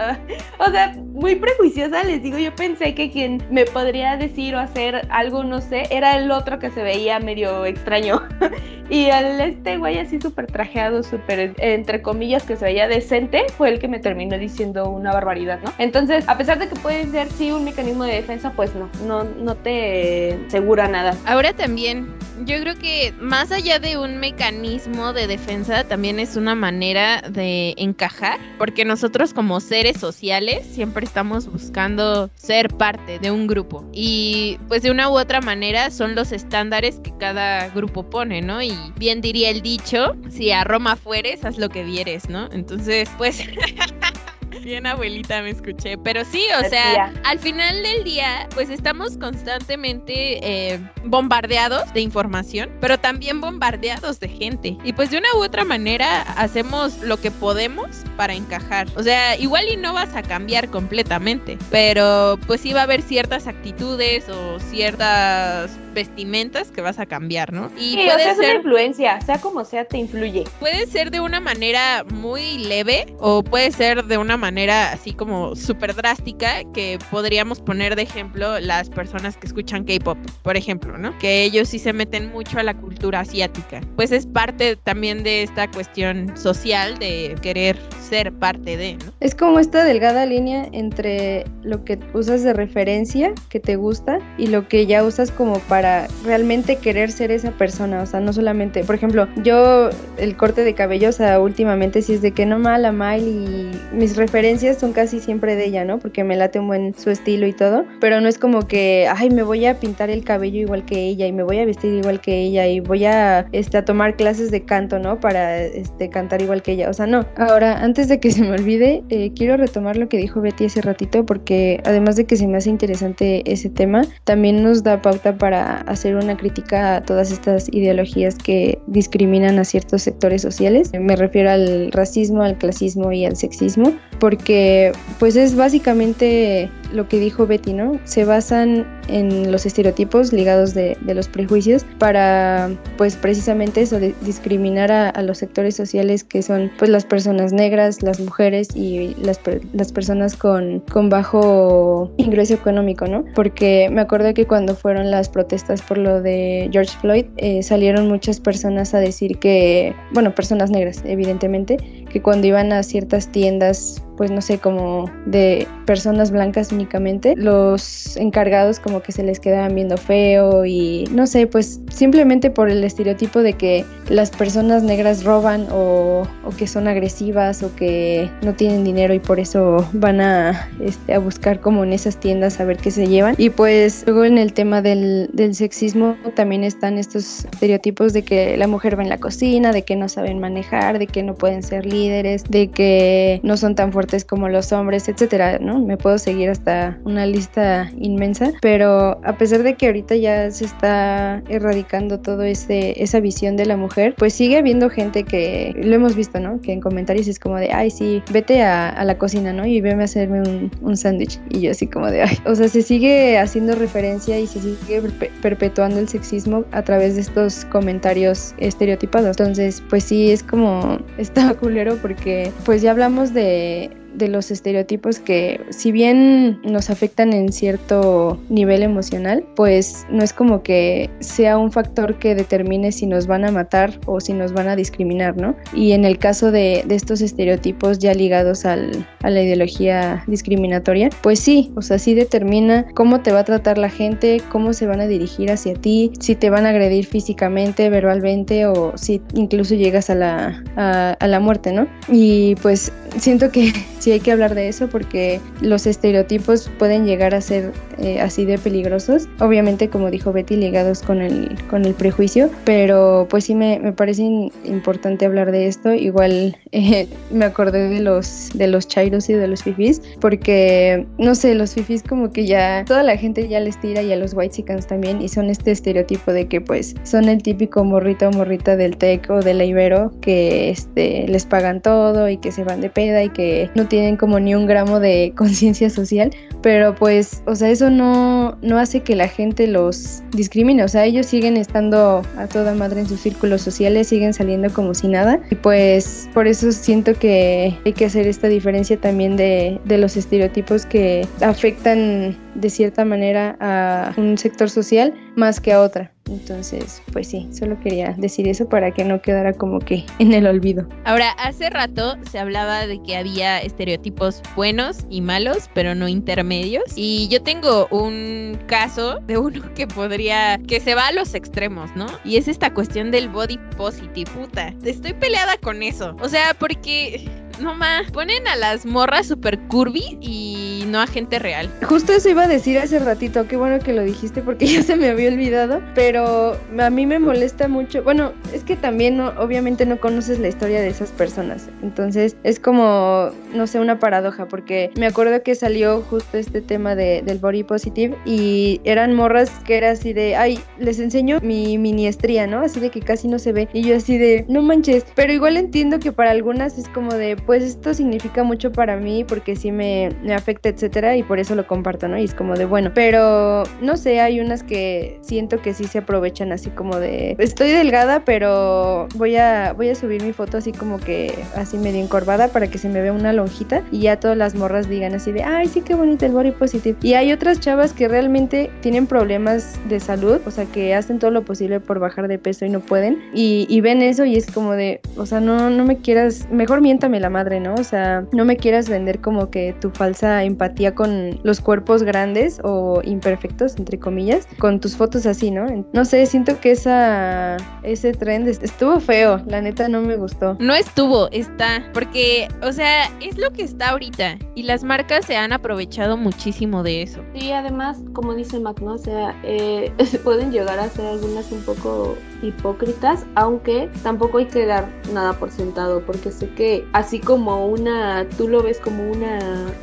o 0.58 0.70
sea, 0.70 0.96
muy 1.12 1.34
prejuiciosa, 1.36 2.04
les 2.04 2.22
digo, 2.22 2.38
yo 2.38 2.54
pensé 2.54 2.94
que 2.94 3.10
quien 3.10 3.42
me 3.50 3.64
podría 3.64 4.16
decir 4.16 4.54
o 4.54 4.58
hacer 4.58 5.06
algo, 5.10 5.44
no 5.44 5.60
sé, 5.60 5.88
era 5.90 6.16
el 6.16 6.30
otro 6.30 6.58
que 6.58 6.70
se 6.70 6.82
veía 6.82 7.18
medio 7.18 7.64
extraño. 7.64 8.22
y 8.90 9.06
el 9.06 9.57
este 9.58 9.76
güey 9.76 9.98
así 9.98 10.20
súper 10.20 10.46
trajeado, 10.46 11.02
súper, 11.02 11.54
entre 11.58 12.00
comillas, 12.00 12.44
que 12.44 12.56
se 12.56 12.64
veía 12.64 12.86
decente, 12.86 13.44
fue 13.56 13.68
el 13.68 13.78
que 13.78 13.88
me 13.88 13.98
terminó 13.98 14.38
diciendo 14.38 14.88
una 14.88 15.12
barbaridad, 15.12 15.58
¿no? 15.62 15.72
Entonces, 15.78 16.28
a 16.28 16.38
pesar 16.38 16.58
de 16.58 16.68
que 16.68 16.76
puede 16.76 17.06
ser 17.06 17.28
sí 17.28 17.50
un 17.50 17.64
mecanismo 17.64 18.04
de 18.04 18.14
defensa, 18.14 18.52
pues 18.52 18.74
no, 18.74 18.88
no, 19.06 19.24
no 19.24 19.56
te 19.56 20.38
asegura 20.46 20.88
nada. 20.88 21.16
Ahora 21.26 21.52
también, 21.52 22.08
yo 22.44 22.60
creo 22.60 22.76
que 22.76 23.12
más 23.20 23.52
allá 23.52 23.78
de 23.78 23.98
un 23.98 24.18
mecanismo 24.18 25.12
de 25.12 25.26
defensa, 25.26 25.84
también 25.84 26.18
es 26.18 26.36
una 26.36 26.54
manera 26.54 27.22
de 27.22 27.74
encajar, 27.76 28.38
porque 28.58 28.84
nosotros 28.84 29.34
como 29.34 29.60
seres 29.60 29.98
sociales 29.98 30.66
siempre 30.66 31.04
estamos 31.04 31.50
buscando 31.50 32.30
ser 32.34 32.68
parte 32.68 33.18
de 33.18 33.30
un 33.30 33.46
grupo 33.46 33.88
y 33.92 34.58
pues 34.68 34.82
de 34.82 34.90
una 34.90 35.08
u 35.08 35.18
otra 35.18 35.40
manera 35.40 35.90
son 35.90 36.14
los 36.14 36.32
estándares 36.32 37.00
que 37.00 37.16
cada 37.18 37.68
grupo 37.68 38.08
pone, 38.08 38.42
¿no? 38.42 38.62
Y 38.62 38.76
bien 38.96 39.20
diría 39.20 39.50
el 39.50 39.62
dicho, 39.62 40.16
si 40.30 40.50
a 40.50 40.64
Roma 40.64 40.96
fueres, 40.96 41.44
haz 41.44 41.58
lo 41.58 41.68
que 41.68 41.84
vieres, 41.84 42.28
¿no? 42.28 42.48
Entonces, 42.52 43.08
pues... 43.18 43.42
Bien 44.62 44.86
abuelita 44.86 45.40
me 45.42 45.50
escuché, 45.50 45.96
pero 45.98 46.24
sí, 46.24 46.42
o 46.64 46.68
sea, 46.68 46.92
Tía. 46.92 47.12
al 47.24 47.38
final 47.38 47.82
del 47.82 48.04
día, 48.04 48.48
pues 48.54 48.68
estamos 48.70 49.16
constantemente 49.16 50.38
eh, 50.42 50.80
bombardeados 51.04 51.92
de 51.94 52.00
información, 52.00 52.70
pero 52.80 52.98
también 52.98 53.40
bombardeados 53.40 54.20
de 54.20 54.28
gente. 54.28 54.76
Y 54.84 54.92
pues 54.92 55.10
de 55.10 55.18
una 55.18 55.28
u 55.36 55.42
otra 55.42 55.64
manera 55.64 56.22
hacemos 56.36 56.98
lo 56.98 57.16
que 57.18 57.30
podemos 57.30 57.88
para 58.16 58.34
encajar. 58.34 58.88
O 58.96 59.02
sea, 59.02 59.36
igual 59.36 59.68
y 59.68 59.76
no 59.76 59.92
vas 59.94 60.14
a 60.14 60.22
cambiar 60.22 60.68
completamente, 60.68 61.56
pero 61.70 62.38
pues 62.46 62.60
sí 62.60 62.72
va 62.72 62.80
a 62.80 62.84
haber 62.84 63.02
ciertas 63.02 63.46
actitudes 63.46 64.28
o 64.28 64.58
ciertas 64.60 65.70
vestimentas 65.94 66.70
que 66.70 66.80
vas 66.80 66.98
a 66.98 67.06
cambiar, 67.06 67.52
¿no? 67.52 67.70
Y 67.76 67.94
Sí, 67.94 68.00
o 68.08 68.12
puede 68.12 68.22
sea, 68.22 68.32
es 68.32 68.38
una 68.38 68.46
ser 68.46 68.56
influencia, 68.56 69.20
sea 69.22 69.40
como 69.40 69.64
sea, 69.64 69.84
te 69.84 69.98
influye. 69.98 70.44
puede 70.60 70.86
ser 70.86 71.10
de 71.10 71.20
una 71.20 71.40
manera 71.40 72.04
muy 72.10 72.58
leve 72.58 73.06
o 73.18 73.42
puede 73.42 73.72
ser 73.72 74.04
de 74.04 74.18
una 74.18 74.36
manera 74.36 74.47
así 74.56 75.12
como 75.12 75.54
súper 75.54 75.94
drástica 75.94 76.62
que 76.72 76.98
podríamos 77.10 77.60
poner 77.60 77.96
de 77.96 78.02
ejemplo 78.02 78.58
las 78.60 78.88
personas 78.88 79.36
que 79.36 79.46
escuchan 79.46 79.84
K-pop, 79.84 80.18
por 80.42 80.56
ejemplo, 80.56 80.96
¿no? 80.98 81.16
Que 81.18 81.44
ellos 81.44 81.68
sí 81.68 81.78
se 81.78 81.92
meten 81.92 82.30
mucho 82.30 82.58
a 82.58 82.62
la 82.62 82.74
cultura 82.74 83.20
asiática. 83.20 83.80
Pues 83.96 84.12
es 84.12 84.26
parte 84.26 84.76
también 84.76 85.22
de 85.22 85.42
esta 85.42 85.70
cuestión 85.70 86.36
social 86.36 86.98
de 86.98 87.34
querer 87.42 87.78
ser 88.00 88.32
parte 88.32 88.76
de, 88.76 88.94
¿no? 88.94 89.12
Es 89.20 89.34
como 89.34 89.58
esta 89.58 89.84
delgada 89.84 90.24
línea 90.24 90.66
entre 90.72 91.44
lo 91.62 91.84
que 91.84 91.98
usas 92.14 92.42
de 92.42 92.54
referencia, 92.54 93.34
que 93.50 93.60
te 93.60 93.76
gusta, 93.76 94.18
y 94.38 94.46
lo 94.46 94.66
que 94.68 94.86
ya 94.86 95.04
usas 95.04 95.30
como 95.30 95.58
para 95.60 96.08
realmente 96.24 96.76
querer 96.76 97.12
ser 97.12 97.30
esa 97.30 97.50
persona. 97.50 98.02
O 98.02 98.06
sea, 98.06 98.20
no 98.20 98.32
solamente, 98.32 98.82
por 98.84 98.94
ejemplo, 98.94 99.28
yo 99.42 99.90
el 100.16 100.36
corte 100.36 100.64
de 100.64 100.74
cabello, 100.74 101.10
o 101.10 101.12
sea, 101.12 101.38
últimamente 101.38 102.00
sí 102.00 102.14
es 102.14 102.22
de 102.22 102.32
que 102.32 102.46
no 102.46 102.58
mala, 102.58 102.92
Miley, 102.92 103.28
y 103.28 103.70
mis 103.92 104.16
referencias 104.16 104.37
son 104.78 104.92
casi 104.92 105.20
siempre 105.20 105.56
de 105.56 105.66
ella, 105.66 105.84
¿no? 105.84 105.98
Porque 105.98 106.22
me 106.22 106.36
late 106.36 106.60
un 106.60 106.68
buen 106.68 106.94
su 106.94 107.10
estilo 107.10 107.46
y 107.46 107.52
todo, 107.52 107.84
pero 108.00 108.20
no 108.20 108.28
es 108.28 108.38
como 108.38 108.68
que, 108.68 109.08
ay, 109.12 109.30
me 109.30 109.42
voy 109.42 109.66
a 109.66 109.80
pintar 109.80 110.10
el 110.10 110.24
cabello 110.24 110.60
igual 110.60 110.84
que 110.84 111.06
ella 111.06 111.26
y 111.26 111.32
me 111.32 111.42
voy 111.42 111.58
a 111.58 111.64
vestir 111.64 111.92
igual 111.92 112.20
que 112.20 112.38
ella 112.38 112.66
y 112.66 112.80
voy 112.80 113.04
a, 113.04 113.46
este, 113.52 113.78
a 113.78 113.84
tomar 113.84 114.16
clases 114.16 114.50
de 114.50 114.64
canto, 114.64 114.98
¿no? 114.98 115.18
Para, 115.20 115.58
este, 115.58 116.08
cantar 116.08 116.40
igual 116.40 116.62
que 116.62 116.72
ella. 116.72 116.88
O 116.88 116.92
sea, 116.92 117.06
no. 117.06 117.26
Ahora, 117.36 117.82
antes 117.82 118.08
de 118.08 118.20
que 118.20 118.30
se 118.30 118.42
me 118.42 118.52
olvide, 118.52 119.02
eh, 119.08 119.32
quiero 119.34 119.56
retomar 119.56 119.96
lo 119.96 120.08
que 120.08 120.16
dijo 120.16 120.40
Betty 120.40 120.66
hace 120.66 120.82
ratito 120.82 121.26
porque 121.26 121.80
además 121.84 122.16
de 122.16 122.24
que 122.24 122.36
se 122.36 122.46
me 122.46 122.58
hace 122.58 122.70
interesante 122.70 123.42
ese 123.50 123.70
tema, 123.70 124.02
también 124.24 124.62
nos 124.62 124.82
da 124.82 125.02
pauta 125.02 125.36
para 125.36 125.78
hacer 125.82 126.14
una 126.14 126.36
crítica 126.36 126.96
a 126.96 127.02
todas 127.02 127.32
estas 127.32 127.68
ideologías 127.72 128.36
que 128.36 128.78
discriminan 128.86 129.58
a 129.58 129.64
ciertos 129.64 130.02
sectores 130.02 130.42
sociales. 130.42 130.92
Me 130.98 131.16
refiero 131.16 131.50
al 131.50 131.90
racismo, 131.92 132.42
al 132.42 132.56
clasismo 132.56 133.12
y 133.12 133.24
al 133.24 133.36
sexismo, 133.36 133.92
porque 134.28 134.92
pues 135.18 135.36
es 135.36 135.56
básicamente 135.56 136.70
lo 136.92 137.08
que 137.08 137.18
dijo 137.18 137.46
Betty, 137.46 137.72
¿no? 137.72 137.98
Se 138.04 138.26
basan 138.26 138.97
en 139.08 139.50
los 139.50 139.66
estereotipos 139.66 140.32
ligados 140.32 140.74
de, 140.74 140.96
de 141.00 141.14
los 141.14 141.28
prejuicios 141.28 141.84
para 141.98 142.70
pues 142.96 143.16
precisamente 143.16 143.82
eso, 143.82 143.98
discriminar 144.22 144.92
a, 144.92 145.08
a 145.10 145.22
los 145.22 145.38
sectores 145.38 145.76
sociales 145.76 146.24
que 146.24 146.42
son 146.42 146.70
pues 146.78 146.90
las 146.90 147.04
personas 147.04 147.52
negras, 147.52 148.02
las 148.02 148.20
mujeres 148.20 148.68
y 148.74 149.14
las, 149.20 149.40
las 149.72 149.92
personas 149.92 150.36
con, 150.36 150.80
con 150.92 151.08
bajo 151.08 152.10
ingreso 152.16 152.54
económico, 152.54 153.06
¿no? 153.06 153.24
Porque 153.34 153.88
me 153.90 154.00
acuerdo 154.00 154.34
que 154.34 154.46
cuando 154.46 154.74
fueron 154.74 155.10
las 155.10 155.28
protestas 155.28 155.82
por 155.82 155.98
lo 155.98 156.20
de 156.22 156.68
George 156.72 156.96
Floyd, 157.00 157.26
eh, 157.36 157.62
salieron 157.62 158.08
muchas 158.08 158.40
personas 158.40 158.94
a 158.94 159.00
decir 159.00 159.38
que, 159.38 159.94
bueno, 160.12 160.34
personas 160.34 160.70
negras, 160.70 161.02
evidentemente, 161.04 161.76
que 162.10 162.22
cuando 162.22 162.46
iban 162.46 162.72
a 162.72 162.82
ciertas 162.82 163.28
tiendas, 163.28 164.02
pues 164.16 164.30
no 164.30 164.40
sé, 164.40 164.58
como 164.58 165.10
de 165.26 165.66
personas 165.86 166.30
blancas 166.30 166.72
únicamente, 166.72 167.34
los 167.36 168.16
encargados 168.16 168.80
como 168.80 168.97
que 169.02 169.12
se 169.12 169.22
les 169.22 169.40
quedaban 169.40 169.74
viendo 169.74 169.96
feo 169.96 170.64
y 170.64 171.08
no 171.12 171.26
sé, 171.26 171.46
pues 171.46 171.80
simplemente 171.90 172.50
por 172.50 172.70
el 172.70 172.84
estereotipo 172.84 173.40
de 173.40 173.54
que 173.54 173.84
las 174.08 174.30
personas 174.30 174.82
negras 174.82 175.24
roban 175.24 175.66
o, 175.70 176.26
que 176.56 176.66
son 176.66 176.88
agresivas 176.88 177.62
o 177.62 177.74
que 177.76 178.30
no 178.42 178.54
tienen 178.54 178.82
dinero 178.82 179.14
y 179.14 179.18
por 179.18 179.38
eso 179.38 179.86
van 179.92 180.20
a, 180.20 180.68
este, 180.80 181.14
a 181.14 181.18
buscar 181.18 181.60
como 181.60 181.84
en 181.84 181.92
esas 181.92 182.18
tiendas 182.18 182.58
a 182.60 182.64
ver 182.64 182.78
qué 182.78 182.90
se 182.90 183.06
llevan. 183.06 183.34
Y 183.38 183.50
pues 183.50 184.04
luego 184.06 184.24
en 184.24 184.38
el 184.38 184.52
tema 184.52 184.82
del, 184.82 185.30
del 185.32 185.54
sexismo 185.54 186.16
también 186.34 186.64
están 186.64 186.98
estos 186.98 187.44
estereotipos 187.44 188.12
de 188.12 188.22
que 188.22 188.56
la 188.56 188.66
mujer 188.66 188.98
va 188.98 189.02
en 189.02 189.08
la 189.08 189.18
cocina, 189.18 189.72
de 189.72 189.82
que 189.82 189.96
no 189.96 190.08
saben 190.08 190.38
manejar, 190.38 190.98
de 190.98 191.06
que 191.06 191.22
no 191.22 191.34
pueden 191.34 191.62
ser 191.62 191.86
líderes, 191.86 192.44
de 192.44 192.68
que 192.68 193.40
no 193.42 193.56
son 193.56 193.74
tan 193.74 193.92
fuertes 193.92 194.24
como 194.24 194.48
los 194.48 194.72
hombres, 194.72 195.08
etcétera, 195.08 195.58
¿no? 195.58 195.78
Me 195.80 195.96
puedo 195.96 196.18
seguir 196.18 196.50
hasta 196.50 196.98
una 197.04 197.26
lista 197.26 197.90
inmensa, 197.98 198.52
pero 198.60 198.87
a 198.88 199.36
pesar 199.38 199.62
de 199.62 199.74
que 199.74 199.86
ahorita 199.86 200.16
ya 200.16 200.50
se 200.50 200.64
está 200.64 201.42
erradicando 201.48 202.20
todo 202.20 202.42
ese 202.42 203.02
esa 203.02 203.20
visión 203.20 203.56
de 203.56 203.66
la 203.66 203.76
mujer, 203.76 204.14
pues 204.16 204.34
sigue 204.34 204.58
habiendo 204.58 204.90
gente 204.90 205.24
que 205.24 205.74
lo 205.76 205.94
hemos 205.94 206.14
visto, 206.16 206.40
¿no? 206.40 206.60
Que 206.60 206.72
en 206.72 206.80
comentarios 206.80 207.28
es 207.28 207.38
como 207.38 207.56
de, 207.56 207.72
ay, 207.72 207.90
sí, 207.90 208.22
vete 208.32 208.62
a, 208.62 209.02
la 209.04 209.16
cocina, 209.18 209.52
¿no? 209.52 209.66
Y 209.66 209.80
veme 209.80 210.02
a 210.02 210.04
hacerme 210.04 210.40
un, 210.40 210.70
un 210.80 210.96
sándwich. 210.96 211.40
Y 211.50 211.60
yo 211.60 211.70
así 211.70 211.86
como 211.86 212.10
de, 212.10 212.22
ay, 212.22 212.38
o 212.44 212.54
sea, 212.54 212.68
se 212.68 212.82
sigue 212.82 213.38
haciendo 213.38 213.74
referencia 213.74 214.38
y 214.38 214.46
se 214.46 214.60
sigue 214.60 215.02
perpe- 215.02 215.30
perpetuando 215.40 215.98
el 215.98 216.08
sexismo 216.08 216.64
a 216.72 216.82
través 216.82 217.14
de 217.14 217.22
estos 217.22 217.64
comentarios 217.66 218.54
estereotipados. 218.58 219.38
Entonces, 219.38 219.82
pues 219.88 220.04
sí, 220.04 220.30
es 220.30 220.42
como, 220.42 220.98
está 221.18 221.54
culero 221.54 221.96
porque 222.00 222.52
pues 222.64 222.82
ya 222.82 222.90
hablamos 222.90 223.32
de 223.34 223.90
de 224.14 224.28
los 224.28 224.50
estereotipos 224.50 225.18
que 225.18 225.60
si 225.70 225.92
bien 225.92 226.60
nos 226.62 226.90
afectan 226.90 227.32
en 227.32 227.52
cierto 227.52 228.38
nivel 228.48 228.82
emocional, 228.82 229.44
pues 229.56 230.06
no 230.10 230.22
es 230.22 230.32
como 230.32 230.62
que 230.62 231.10
sea 231.20 231.58
un 231.58 231.72
factor 231.72 232.18
que 232.18 232.34
determine 232.34 232.92
si 232.92 233.06
nos 233.06 233.26
van 233.26 233.44
a 233.44 233.50
matar 233.50 233.98
o 234.06 234.20
si 234.20 234.32
nos 234.32 234.52
van 234.52 234.68
a 234.68 234.76
discriminar, 234.76 235.36
¿no? 235.36 235.56
Y 235.72 235.92
en 235.92 236.04
el 236.04 236.18
caso 236.18 236.50
de, 236.50 236.84
de 236.86 236.94
estos 236.94 237.20
estereotipos 237.20 237.98
ya 237.98 238.14
ligados 238.14 238.64
al, 238.64 239.06
a 239.22 239.30
la 239.30 239.42
ideología 239.42 240.24
discriminatoria, 240.26 241.10
pues 241.22 241.40
sí, 241.40 241.72
o 241.76 241.82
sea, 241.82 241.98
sí 241.98 242.14
determina 242.14 242.86
cómo 242.94 243.20
te 243.20 243.32
va 243.32 243.40
a 243.40 243.44
tratar 243.44 243.78
la 243.78 243.90
gente, 243.90 244.42
cómo 244.50 244.72
se 244.72 244.86
van 244.86 245.00
a 245.00 245.06
dirigir 245.06 245.50
hacia 245.50 245.74
ti, 245.74 246.12
si 246.20 246.34
te 246.34 246.50
van 246.50 246.66
a 246.66 246.70
agredir 246.70 247.06
físicamente, 247.06 247.88
verbalmente 247.90 248.66
o 248.66 248.96
si 248.96 249.22
incluso 249.34 249.74
llegas 249.74 250.10
a 250.10 250.14
la, 250.14 250.62
a, 250.76 251.12
a 251.18 251.26
la 251.26 251.40
muerte, 251.40 251.72
¿no? 251.72 251.86
Y 252.08 252.54
pues 252.56 252.92
siento 253.18 253.50
que 253.50 253.72
sí 253.98 254.12
hay 254.12 254.20
que 254.20 254.32
hablar 254.32 254.54
de 254.54 254.68
eso 254.68 254.88
porque 254.88 255.40
los 255.60 255.86
estereotipos 255.86 256.70
pueden 256.78 257.06
llegar 257.06 257.34
a 257.34 257.40
ser 257.40 257.72
eh, 257.98 258.20
así 258.20 258.44
de 258.44 258.58
peligrosos. 258.58 259.28
Obviamente, 259.40 259.88
como 259.88 260.10
dijo 260.10 260.32
Betty, 260.32 260.56
ligados 260.56 261.02
con 261.02 261.20
el, 261.20 261.56
con 261.68 261.84
el 261.84 261.94
prejuicio, 261.94 262.50
pero 262.64 263.26
pues 263.28 263.44
sí 263.44 263.54
me, 263.54 263.78
me 263.80 263.92
parece 263.92 264.22
importante 264.64 265.26
hablar 265.26 265.52
de 265.52 265.66
esto. 265.66 265.92
Igual 265.92 266.56
eh, 266.72 267.08
me 267.30 267.44
acordé 267.44 267.88
de 267.88 268.00
los, 268.00 268.50
de 268.54 268.66
los 268.68 268.86
chairos 268.88 269.28
y 269.28 269.34
de 269.34 269.48
los 269.48 269.62
fifis 269.62 270.00
porque, 270.20 271.06
no 271.18 271.34
sé, 271.34 271.54
los 271.54 271.74
fifis 271.74 272.02
como 272.02 272.32
que 272.32 272.46
ya 272.46 272.84
toda 272.86 273.02
la 273.02 273.16
gente 273.16 273.48
ya 273.48 273.60
les 273.60 273.80
tira 273.80 274.02
y 274.02 274.12
a 274.12 274.16
los 274.16 274.34
whitexicans 274.34 274.86
también 274.86 275.20
y 275.20 275.28
son 275.28 275.50
este 275.50 275.70
estereotipo 275.70 276.32
de 276.32 276.46
que 276.46 276.60
pues 276.60 276.94
son 277.02 277.28
el 277.28 277.42
típico 277.42 277.84
morrito 277.84 278.28
o 278.28 278.32
morrita 278.32 278.76
del 278.76 278.96
tech 278.96 279.28
o 279.30 279.40
de 279.40 279.54
la 279.54 279.64
ibero 279.64 280.12
que 280.20 280.70
este, 280.70 281.26
les 281.28 281.46
pagan 281.46 281.80
todo 281.80 282.28
y 282.28 282.36
que 282.36 282.52
se 282.52 282.64
van 282.64 282.80
de 282.80 282.90
peda 282.90 283.22
y 283.22 283.30
que 283.30 283.70
no 283.74 283.87
tienen 283.88 284.16
como 284.16 284.38
ni 284.40 284.54
un 284.54 284.66
gramo 284.66 285.00
de 285.00 285.32
conciencia 285.36 285.90
social, 285.90 286.30
pero 286.62 286.94
pues, 286.94 287.42
o 287.46 287.54
sea, 287.54 287.70
eso 287.70 287.90
no, 287.90 288.56
no 288.62 288.78
hace 288.78 289.00
que 289.00 289.14
la 289.14 289.28
gente 289.28 289.66
los 289.66 290.22
discrimine, 290.32 290.84
o 290.84 290.88
sea, 290.88 291.04
ellos 291.04 291.26
siguen 291.26 291.56
estando 291.56 292.22
a 292.36 292.46
toda 292.46 292.74
madre 292.74 293.00
en 293.00 293.08
sus 293.08 293.20
círculos 293.20 293.62
sociales, 293.62 294.08
siguen 294.08 294.34
saliendo 294.34 294.72
como 294.72 294.94
si 294.94 295.08
nada, 295.08 295.40
y 295.50 295.54
pues 295.54 296.28
por 296.34 296.46
eso 296.46 296.72
siento 296.72 297.14
que 297.14 297.76
hay 297.84 297.92
que 297.92 298.06
hacer 298.06 298.26
esta 298.26 298.48
diferencia 298.48 298.96
también 298.96 299.36
de, 299.36 299.80
de 299.84 299.98
los 299.98 300.16
estereotipos 300.16 300.86
que 300.86 301.26
afectan 301.40 302.36
de 302.60 302.70
cierta 302.70 303.04
manera 303.04 303.56
a 303.60 304.14
un 304.16 304.36
sector 304.36 304.68
social 304.68 305.14
más 305.36 305.60
que 305.60 305.72
a 305.72 305.80
otra. 305.80 306.12
Entonces, 306.28 307.00
pues 307.12 307.28
sí, 307.28 307.48
solo 307.52 307.78
quería 307.80 308.14
decir 308.18 308.48
eso 308.48 308.68
para 308.68 308.92
que 308.92 309.04
no 309.04 309.22
quedara 309.22 309.52
como 309.52 309.78
que 309.78 310.04
en 310.18 310.34
el 310.34 310.46
olvido. 310.46 310.86
Ahora, 311.04 311.30
hace 311.32 311.70
rato 311.70 312.16
se 312.30 312.38
hablaba 312.38 312.86
de 312.86 313.02
que 313.02 313.16
había 313.16 313.60
estereotipos 313.60 314.42
buenos 314.54 315.06
y 315.08 315.20
malos, 315.22 315.70
pero 315.72 315.94
no 315.94 316.08
intermedios. 316.08 316.84
Y 316.96 317.28
yo 317.28 317.42
tengo 317.42 317.86
un 317.90 318.58
caso 318.66 319.20
de 319.20 319.38
uno 319.38 319.72
que 319.74 319.86
podría, 319.86 320.58
que 320.66 320.80
se 320.80 320.94
va 320.94 321.08
a 321.08 321.12
los 321.12 321.34
extremos, 321.34 321.90
¿no? 321.96 322.06
Y 322.24 322.36
es 322.36 322.48
esta 322.48 322.74
cuestión 322.74 323.10
del 323.10 323.28
body 323.28 323.58
positive, 323.76 324.30
puta. 324.30 324.74
Estoy 324.84 325.14
peleada 325.14 325.56
con 325.58 325.82
eso. 325.82 326.16
O 326.20 326.28
sea, 326.28 326.54
porque... 326.58 327.26
No 327.60 327.74
más, 327.74 328.10
ponen 328.12 328.46
a 328.46 328.56
las 328.56 328.86
morras 328.86 329.26
super 329.26 329.58
curvy 329.58 330.18
y 330.20 330.84
no 330.88 331.00
a 331.00 331.06
gente 331.06 331.38
real. 331.38 331.68
Justo 331.82 332.12
eso 332.12 332.28
iba 332.28 332.44
a 332.44 332.48
decir 332.48 332.78
hace 332.78 332.98
ratito, 332.98 333.46
qué 333.46 333.56
bueno 333.56 333.78
que 333.78 333.92
lo 333.92 334.02
dijiste 334.02 334.42
porque 334.42 334.66
ya 334.72 334.82
se 334.82 334.96
me 334.96 335.08
había 335.08 335.28
olvidado, 335.28 335.80
pero 335.94 336.56
a 336.78 336.90
mí 336.90 337.06
me 337.06 337.18
molesta 337.18 337.68
mucho, 337.68 338.02
bueno, 338.02 338.32
es 338.52 338.64
que 338.64 338.76
también 338.76 339.16
no, 339.16 339.28
obviamente 339.38 339.86
no 339.86 339.98
conoces 339.98 340.38
la 340.38 340.48
historia 340.48 340.80
de 340.80 340.88
esas 340.88 341.10
personas, 341.10 341.68
entonces 341.82 342.36
es 342.44 342.58
como, 342.60 343.30
no 343.52 343.66
sé, 343.66 343.80
una 343.80 343.98
paradoja, 343.98 344.46
porque 344.46 344.90
me 344.96 345.06
acuerdo 345.06 345.42
que 345.42 345.54
salió 345.54 346.02
justo 346.02 346.38
este 346.38 346.60
tema 346.60 346.94
de, 346.94 347.22
del 347.22 347.38
body 347.38 347.64
positive 347.64 348.16
y 348.24 348.80
eran 348.84 349.14
morras 349.14 349.50
que 349.64 349.76
era 349.76 349.90
así 349.90 350.12
de, 350.12 350.36
ay, 350.36 350.60
les 350.78 350.98
enseño 351.00 351.38
mi 351.42 351.78
mini 351.78 352.06
estría, 352.06 352.46
¿no? 352.46 352.60
Así 352.60 352.80
de 352.80 352.90
que 352.90 353.00
casi 353.00 353.28
no 353.28 353.38
se 353.38 353.52
ve, 353.52 353.68
y 353.72 353.82
yo 353.82 353.96
así 353.96 354.18
de, 354.18 354.44
no 354.48 354.62
manches, 354.62 355.04
pero 355.14 355.32
igual 355.32 355.56
entiendo 355.56 355.98
que 355.98 356.12
para 356.12 356.30
algunas 356.30 356.78
es 356.78 356.88
como 356.88 357.14
de, 357.14 357.36
pues 357.48 357.62
esto 357.62 357.94
significa 357.94 358.44
mucho 358.44 358.72
para 358.72 358.98
mí 358.98 359.24
porque 359.24 359.56
sí 359.56 359.72
me, 359.72 360.10
me 360.22 360.34
afecta, 360.34 360.68
etcétera, 360.68 361.16
y 361.16 361.22
por 361.22 361.38
eso 361.38 361.54
lo 361.54 361.66
comparto, 361.66 362.06
¿no? 362.06 362.18
Y 362.18 362.24
es 362.24 362.34
como 362.34 362.54
de 362.54 362.66
bueno, 362.66 362.90
pero 362.94 363.62
no 363.80 363.96
sé, 363.96 364.20
hay 364.20 364.38
unas 364.38 364.62
que 364.62 365.18
siento 365.22 365.62
que 365.62 365.72
sí 365.72 365.84
se 365.84 366.00
aprovechan 366.00 366.52
así 366.52 366.68
como 366.68 366.98
de 366.98 367.36
estoy 367.38 367.70
delgada, 367.70 368.26
pero 368.26 369.08
voy 369.14 369.36
a 369.36 369.72
voy 369.72 369.88
a 369.88 369.94
subir 369.94 370.22
mi 370.22 370.34
foto 370.34 370.58
así 370.58 370.72
como 370.72 370.98
que 370.98 371.32
así 371.56 371.78
medio 371.78 372.02
encorvada 372.02 372.48
para 372.48 372.66
que 372.66 372.76
se 372.76 372.90
me 372.90 373.00
vea 373.00 373.14
una 373.14 373.32
lonjita 373.32 373.82
y 373.90 374.00
ya 374.00 374.20
todas 374.20 374.36
las 374.36 374.54
morras 374.54 374.86
digan 374.86 375.14
así 375.14 375.32
de, 375.32 375.42
"Ay, 375.42 375.68
sí 375.68 375.80
qué 375.80 375.94
bonito 375.94 376.26
el 376.26 376.32
body 376.32 376.50
positive." 376.50 376.98
Y 377.00 377.14
hay 377.14 377.32
otras 377.32 377.60
chavas 377.60 377.94
que 377.94 378.08
realmente 378.08 378.70
tienen 378.82 379.06
problemas 379.06 379.80
de 379.88 380.00
salud, 380.00 380.38
o 380.44 380.50
sea, 380.50 380.66
que 380.66 380.94
hacen 380.94 381.18
todo 381.18 381.30
lo 381.30 381.46
posible 381.46 381.80
por 381.80 381.98
bajar 381.98 382.28
de 382.28 382.38
peso 382.38 382.66
y 382.66 382.68
no 382.68 382.80
pueden 382.80 383.18
y, 383.32 383.66
y 383.70 383.80
ven 383.80 384.02
eso 384.02 384.26
y 384.26 384.36
es 384.36 384.50
como 384.50 384.72
de, 384.72 385.00
o 385.16 385.24
sea, 385.24 385.40
no 385.40 385.70
no 385.70 385.86
me 385.86 385.96
quieras, 385.96 386.46
mejor 386.50 386.82
miéntame 386.82 387.20
la 387.20 387.30
madre, 387.38 387.60
¿no? 387.60 387.74
O 387.74 387.84
sea, 387.84 388.24
no 388.32 388.44
me 388.44 388.56
quieras 388.56 388.88
vender 388.88 389.20
como 389.20 389.48
que 389.50 389.72
tu 389.80 389.90
falsa 389.90 390.42
empatía 390.42 390.94
con 390.94 391.38
los 391.44 391.60
cuerpos 391.60 392.02
grandes 392.02 392.60
o 392.64 393.00
imperfectos, 393.04 393.76
entre 393.78 393.98
comillas, 393.98 394.48
con 394.58 394.80
tus 394.80 394.96
fotos 394.96 395.24
así, 395.26 395.50
¿no? 395.52 395.66
No 395.92 396.04
sé, 396.04 396.26
siento 396.26 396.58
que 396.60 396.72
esa 396.72 397.56
ese 397.84 398.12
trend 398.12 398.48
est- 398.48 398.62
estuvo 398.64 398.98
feo, 399.00 399.40
la 399.46 399.60
neta 399.60 399.88
no 399.88 400.00
me 400.00 400.16
gustó. 400.16 400.56
No 400.58 400.74
estuvo, 400.74 401.28
está. 401.30 401.84
Porque, 401.94 402.48
o 402.62 402.72
sea, 402.72 403.04
es 403.20 403.38
lo 403.38 403.50
que 403.52 403.62
está 403.62 403.90
ahorita. 403.90 404.36
Y 404.56 404.64
las 404.64 404.82
marcas 404.82 405.24
se 405.26 405.36
han 405.36 405.52
aprovechado 405.52 406.16
muchísimo 406.16 406.82
de 406.82 407.02
eso. 407.02 407.20
Sí, 407.34 407.52
además, 407.52 407.98
como 408.14 408.34
dice 408.34 408.58
Mac, 408.58 408.80
¿no? 408.80 408.94
O 408.94 408.98
sea, 408.98 409.34
eh, 409.44 409.92
pueden 410.24 410.50
llegar 410.50 410.78
a 410.80 410.88
ser 410.88 411.06
algunas 411.06 411.50
un 411.52 411.62
poco 411.62 412.16
hipócritas, 412.42 413.26
aunque 413.34 413.88
tampoco 414.02 414.38
hay 414.38 414.46
que 414.46 414.66
dar 414.66 414.86
nada 415.12 415.32
por 415.34 415.50
sentado, 415.50 416.02
porque 416.04 416.30
sé 416.30 416.48
que 416.50 416.84
así 416.92 417.18
como 417.20 417.66
una, 417.66 418.26
tú 418.36 418.48
lo 418.48 418.62
ves 418.62 418.80
como 418.80 419.10
una, 419.10 419.38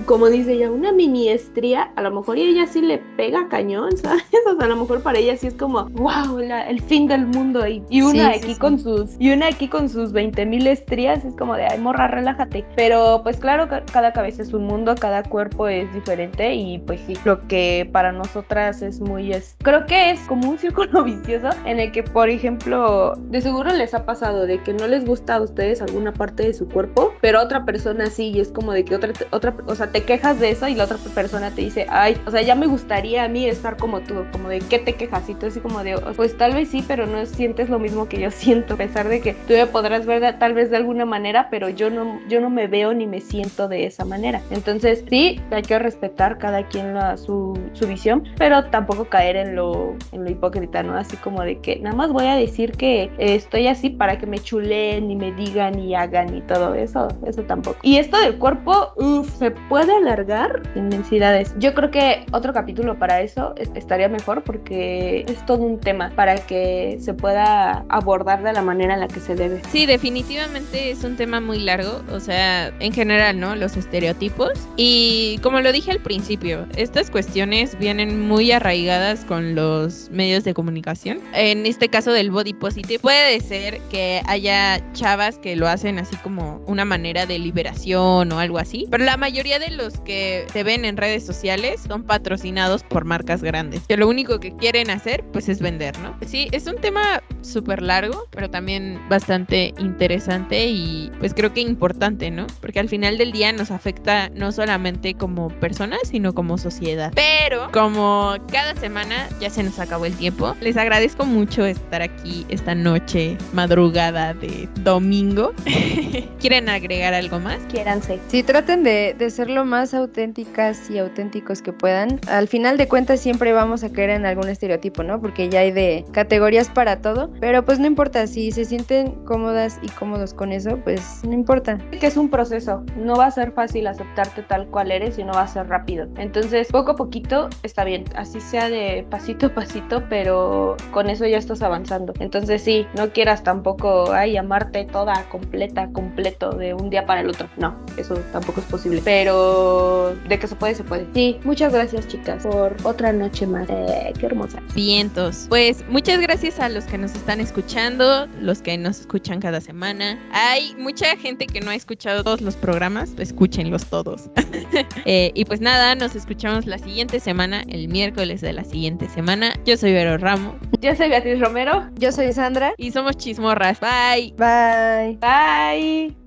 como 0.06 0.28
dice 0.30 0.54
ella, 0.54 0.72
una 0.72 0.91
mini 0.91 1.30
estría, 1.30 1.91
a 1.96 2.02
lo 2.02 2.12
mejor 2.12 2.38
y 2.38 2.44
ella 2.44 2.68
sí 2.68 2.82
le 2.82 3.00
pega 3.18 3.48
cañón, 3.50 3.96
¿sabes? 3.98 4.24
O 4.52 4.56
sea, 4.56 4.65
a 4.65 4.70
lo 4.70 4.76
mejor 4.78 5.02
para 5.02 5.18
ella 5.20 5.36
sí 5.38 5.48
es 5.48 5.54
como, 5.56 5.86
wow, 5.91 6.39
la- 6.39 6.68
el 6.70 6.82
fin 6.82 7.08
del 7.08 7.26
mundo, 7.26 7.65
y, 7.68 7.84
y 7.89 8.02
una 8.02 8.34
Sí, 8.34 8.39
aquí 8.39 8.54
sí. 8.54 8.60
con 8.60 8.80
sus, 8.80 9.12
y 9.20 9.32
una 9.32 9.48
aquí 9.48 9.68
con 9.68 9.89
sus 9.89 10.12
20 10.12 10.46
mil 10.46 10.68
estrías, 10.68 11.26
es 11.26 11.36
como 11.36 11.56
de, 11.56 11.65
ay, 11.65 11.80
morra, 11.80 12.08
relájate. 12.08 12.65
Pero 12.76 13.22
pues 13.24 13.38
claro, 13.38 13.68
ca- 13.68 13.84
cada 13.91 14.13
cabeza 14.13 14.41
es 14.41 14.54
un 14.54 14.65
mundo, 14.65 14.96
cada 15.00 15.24
cuerpo 15.24 15.68
es 15.68 15.91
diferente 15.94 16.54
y 16.54 16.80
pues 16.80 17.02
sí, 17.08 17.13
lo 17.26 17.48
que 17.48 17.89
para 17.91 18.12
nosotras 18.12 18.82
es 18.82 19.00
muy, 19.02 19.32
es, 19.32 19.56
creo 19.63 19.86
que 19.86 20.12
es 20.12 20.20
como 20.22 20.50
un 20.50 20.58
círculo 20.58 21.04
vicioso 21.04 21.50
en 21.65 21.80
el 21.80 21.91
que, 21.91 22.04
por 22.04 22.30
ejemplo, 22.30 22.44
de 22.51 23.41
seguro 23.41 23.71
les 23.73 23.93
ha 23.93 24.05
pasado 24.05 24.45
de 24.45 24.60
que 24.62 24.73
no 24.73 24.88
les 24.88 25.05
gusta 25.05 25.36
a 25.36 25.41
ustedes 25.41 25.81
alguna 25.81 26.13
parte 26.13 26.43
de 26.43 26.53
su 26.53 26.67
cuerpo, 26.67 27.13
pero 27.21 27.41
otra 27.41 27.65
persona 27.65 28.08
sí, 28.08 28.29
y 28.29 28.39
es 28.39 28.49
como 28.49 28.71
de 28.73 28.86
que 28.86 28.95
otra, 28.95 29.12
otra, 29.31 29.55
o 29.67 29.75
sea, 29.75 29.91
te 29.91 30.03
quejas 30.03 30.39
de 30.39 30.51
eso 30.51 30.67
y 30.67 30.75
la 30.75 30.86
otra 30.86 30.97
persona 31.13 31.51
te 31.51 31.62
dice, 31.62 31.86
ay, 31.89 32.17
o 32.25 32.31
sea, 32.31 32.41
ya 32.41 32.55
me 32.55 32.67
gustaría 32.67 33.23
a 33.23 33.27
mí 33.27 33.45
estar 33.47 33.77
como 33.77 34.01
tú, 34.01 34.25
como 34.31 34.49
de, 34.49 34.60
¿qué 34.60 34.79
te 34.79 34.93
quejas? 34.93 35.27
Y 35.29 35.34
tú 35.36 35.47
así 35.47 35.60
como 35.60 35.84
de, 35.84 35.97
pues 36.15 36.38
tal 36.38 36.53
vez 36.53 36.69
sí, 36.69 36.84
pero 36.88 37.05
no 37.08 37.25
sientes 37.25 37.69
lo 37.69 37.79
mismo 37.79 38.08
que 38.08 38.19
yo 38.19 38.31
siento, 38.31 38.75
a 38.75 38.77
pesar 38.77 39.08
de 39.10 39.21
que 39.21 39.34
tú 39.34 39.53
me 39.53 39.65
podrás 39.67 40.05
ver 40.05 40.21
de- 40.21 40.34
tal 40.34 40.53
vez 40.53 40.69
de 40.69 40.77
alguna 40.77 41.05
manera, 41.05 41.47
pero 41.49 41.69
yo 41.69 41.89
no, 41.89 42.19
yo 42.27 42.41
no 42.41 42.49
me 42.49 42.67
veo 42.67 42.93
ni 42.93 43.08
me 43.08 43.21
siento 43.21 43.67
de 43.67 43.86
esa 43.86 44.05
manera. 44.05 44.41
Entonces, 44.51 45.03
sí, 45.10 45.39
hay 45.51 45.62
que 45.62 45.79
respetar 45.79 46.38
cada 46.38 46.67
quien 46.67 46.93
la- 46.93 47.17
su, 47.17 47.58
su 47.73 47.88
visión, 47.88 48.23
pero 48.38 48.65
tampoco 48.65 49.05
caer 49.05 49.36
en 49.36 49.55
lo, 49.55 49.95
en 50.12 50.23
lo 50.23 50.29
hipócrita, 50.29 50.84
¿no? 50.84 50.95
Así 50.95 51.17
como 51.17 51.41
de 51.41 51.60
que 51.60 51.77
nada 51.79 51.95
más 51.95 52.12
voy 52.12 52.25
a 52.25 52.35
decir 52.36 52.71
que 52.74 53.10
estoy 53.17 53.67
así 53.67 53.89
para 53.89 54.17
que 54.17 54.26
me 54.26 54.39
chuleen 54.39 55.10
y 55.12 55.15
me 55.15 55.32
digan 55.32 55.80
y 55.80 55.95
hagan 55.95 56.36
y 56.36 56.41
todo 56.41 56.74
eso, 56.76 57.08
eso 57.26 57.41
tampoco. 57.43 57.78
Y 57.82 57.98
esto 57.98 58.19
del 58.19 58.38
cuerpo, 58.38 58.93
uff, 58.98 59.30
se 59.38 59.52
puede 59.52 59.93
alargar 59.95 60.62
inmensidades. 60.76 61.54
Yo 61.60 61.74
creo 61.74 61.91
que 61.91 62.26
otro 62.32 62.54
capítulo 62.54 62.98
para 62.98 63.21
eso 63.21 63.54
es- 63.58 63.71
estaría 63.76 64.10
mejor 64.10 64.43
porque 64.43 65.26
es 65.28 65.45
todo 65.45 65.63
un 65.63 65.80
tema 65.80 66.12
para 66.15 66.36
que 66.36 66.98
se 67.00 67.13
pueda 67.13 67.86
abordar 67.89 68.43
de 68.43 68.54
la 68.54 68.62
manera 68.62 68.93
en 68.93 69.00
la 69.00 69.08
que 69.08 69.19
se 69.19 69.36
debe. 69.36 69.62
Sí, 69.71 69.86
definitivamente 69.86 70.91
es 70.91 71.04
un 71.04 71.15
tema 71.15 71.41
muy 71.41 71.60
largo, 71.60 72.02
o 72.12 72.19
sea, 72.19 72.67
en 72.80 72.93
general, 72.93 73.39
¿no? 73.39 73.56
Los 73.56 73.78
estereotipos. 73.78 74.52
Y 74.78 75.39
como 75.41 75.60
lo 75.62 75.71
dije 75.71 75.91
al 75.91 76.00
principio, 76.00 76.65
estas 76.78 77.10
cuestiones 77.10 77.78
vienen 77.80 78.28
muy 78.28 78.52
arraigadas 78.52 79.26
con 79.26 79.56
los 79.56 80.10
medios 80.12 80.43
de 80.43 80.54
comunicación. 80.54 81.19
En 81.34 81.65
este 81.65 81.89
caso 81.89 82.12
del 82.12 82.24
body 82.31 82.53
positive, 82.53 82.99
puede 82.99 83.39
ser 83.39 83.79
que 83.89 84.21
haya 84.25 84.81
chavas 84.93 85.38
que 85.38 85.55
lo 85.55 85.67
hacen 85.67 85.99
así 85.99 86.15
como 86.17 86.61
una 86.67 86.85
manera 86.85 87.25
de 87.25 87.39
liberación 87.39 88.31
o 88.31 88.39
algo 88.39 88.57
así, 88.57 88.88
pero 88.89 89.03
la 89.03 89.17
mayoría 89.17 89.59
de 89.59 89.71
los 89.71 89.99
que 90.01 90.45
se 90.51 90.63
ven 90.63 90.85
en 90.85 90.97
redes 90.97 91.25
sociales 91.25 91.81
son 91.88 92.03
patrocinados 92.03 92.83
por 92.83 93.05
marcas 93.05 93.41
grandes, 93.41 93.81
que 93.88 93.97
lo 93.97 94.07
único 94.07 94.39
que 94.39 94.55
quieren 94.55 94.89
hacer 94.89 95.23
pues 95.31 95.49
es 95.49 95.59
vender, 95.59 95.97
¿no? 95.99 96.15
Sí, 96.25 96.47
es 96.51 96.67
un 96.67 96.75
tema 96.77 97.21
súper 97.41 97.81
largo, 97.81 98.27
pero 98.31 98.49
también 98.49 98.99
bastante 99.09 99.73
interesante 99.77 100.67
y 100.67 101.11
pues 101.19 101.33
creo 101.33 101.53
que 101.53 101.61
importante, 101.61 102.31
¿no? 102.31 102.47
Porque 102.61 102.79
al 102.79 102.89
final 102.89 103.17
del 103.17 103.31
día 103.31 103.51
nos 103.51 103.71
afecta 103.71 104.29
no 104.29 104.51
solamente 104.51 105.13
como 105.13 105.49
personas, 105.59 105.99
sino 106.05 106.33
como 106.33 106.57
sociedad. 106.57 107.11
Pero 107.15 107.71
como 107.71 108.35
cada 108.51 108.75
semana 108.75 109.29
ya 109.39 109.49
se 109.49 109.63
nos 109.63 109.79
acabó 109.79 110.05
el 110.05 110.15
tiempo, 110.15 110.55
les 110.61 110.77
agradezco 110.77 111.25
mucho 111.25 111.65
estar 111.65 112.01
aquí 112.01 112.14
esta 112.49 112.75
noche, 112.75 113.38
madrugada 113.54 114.34
de 114.34 114.67
domingo. 114.82 115.54
¿Quieren 116.39 116.69
agregar 116.69 117.13
algo 117.13 117.39
más? 117.39 117.58
Quiéranse. 117.69 118.19
Sí, 118.28 118.43
traten 118.43 118.84
de, 118.84 119.15
de 119.17 119.30
ser 119.30 119.49
lo 119.49 119.65
más 119.65 119.93
auténticas 119.93 120.89
y 120.89 120.97
auténticos 120.97 121.62
que 121.62 121.73
puedan. 121.73 122.19
Al 122.28 122.47
final 122.47 122.78
de 122.78 122.88
cuentas 122.88 123.19
siempre 123.19 123.54
vamos 123.54 123.84
a 123.84 123.91
caer 123.91 124.12
en 124.12 124.25
algún 124.25 124.49
estereotipo, 124.49 125.04
¿no? 125.04 125.19
Porque 125.21 125.49
ya 125.49 125.62
hay 125.62 125.71
de 125.71 126.06
categorías 126.12 126.69
para 126.69 127.01
todo. 127.01 127.32
Pero 127.39 127.65
pues 127.65 127.80
no 127.80 127.88
importa, 127.88 128.28
si 128.28 128.51
se 128.51 128.65
sienten 128.65 129.12
cómodas 129.25 129.80
y 129.82 129.88
cómodos 129.89 130.34
con 130.34 130.51
eso, 130.51 130.80
pues 130.84 131.21
no 131.23 131.34
importa. 131.34 131.78
que 131.99 132.08
es 132.08 132.17
un 132.17 132.30
proceso. 132.30 132.84
No 132.97 133.15
va 133.15 133.28
a 133.28 133.32
ser 133.32 133.51
fácil 133.51 133.88
aceptarte 133.88 134.43
tal 134.43 134.67
cual 134.67 134.91
eres 134.91 135.17
y 135.17 135.23
no 135.23 135.34
va 135.34 135.41
a 135.41 135.47
ser 135.47 135.67
rápido. 135.67 136.08
Entonces, 136.17 136.67
poco 136.71 136.91
a 136.91 136.95
poquito 136.95 137.49
está 137.63 137.84
bien. 137.84 138.06
Así 138.15 138.39
sea 138.41 138.69
de 138.69 139.06
pasito 139.10 139.47
a 139.47 139.54
pasito, 139.54 140.04
pero 140.10 140.78
con 140.91 141.10
eso 141.10 141.25
ya 141.25 141.38
estás 141.38 141.62
avanzando. 141.62 142.05
Entonces, 142.20 142.62
sí, 142.62 142.88
no 142.96 143.12
quieras 143.12 143.44
tampoco, 143.44 144.12
ay, 144.13 144.38
amarte 144.38 144.86
toda, 144.86 145.28
completa, 145.30 145.89
completo, 145.91 146.52
de 146.52 146.74
un 146.74 146.89
día 146.89 147.06
para 147.06 147.22
el 147.22 147.30
otro. 147.30 147.50
No, 147.58 147.76
eso 147.98 148.15
tampoco 148.32 148.62
es 148.62 148.68
posible. 148.68 149.02
Pero 149.04 150.15
de 150.28 150.39
que 150.39 150.48
se 150.48 150.56
puede, 150.56 150.76
se 150.76 150.84
puede. 150.84 151.08
Sí, 151.13 151.39
muchas 151.44 151.74
gracias, 151.74 152.08
chicas, 152.08 152.44
por 152.44 152.76
otra 152.84 153.12
noche 153.13 153.48
más. 153.48 153.70
Eh, 153.70 154.13
qué 154.20 154.26
hermosa. 154.26 154.62
Vientos. 154.74 155.46
Pues 155.50 155.88
muchas 155.89 156.20
gracias 156.20 156.60
a 156.60 156.70
los 156.70 156.86
que 156.86 156.98
nos 156.98 157.13
están 157.15 157.39
escuchando, 157.39 158.28
los 158.41 158.62
que 158.62 158.78
nos 158.78 159.02
escuchan 159.02 159.39
cada 159.39 159.62
semana. 159.62 160.20
Hay 160.32 160.76
mucha 160.78 161.15
gente 161.18 161.48
que 161.48 161.62
no 161.62 161.72
ha 161.72 161.76
escuchado 161.76 162.24
todos 162.24 162.41
los 162.41 162.56
programas, 162.56 163.12
pues 163.15 163.30
escúchenlos 163.30 163.86
todos. 163.86 164.30
Eh, 165.06 165.32
y 165.36 165.46
pues 165.46 165.62
nada, 165.62 165.96
nos 165.96 166.15
escuchamos 166.15 166.65
la 166.65 166.78
siguiente 166.80 167.20
semana, 167.20 167.63
el 167.68 167.88
miércoles 167.88 168.41
de 168.41 168.54
la 168.54 168.63
siguiente 168.63 169.08
semana. 169.08 169.54
Yo 169.65 169.78
soy 169.78 169.94
Vero 169.94 170.18
Ramo 170.18 170.56
Yo 170.82 170.96
soy 170.96 171.10
Beatriz 171.10 171.39
Romero. 171.39 171.89
Yo 171.97 172.12
soy 172.12 172.34
Sandra. 172.34 172.73
y 172.77 172.91
somos 172.91 173.17
chismorras. 173.17 173.79
Bye. 173.79 174.34
Bye. 174.38 175.17
Bye. 175.19 176.24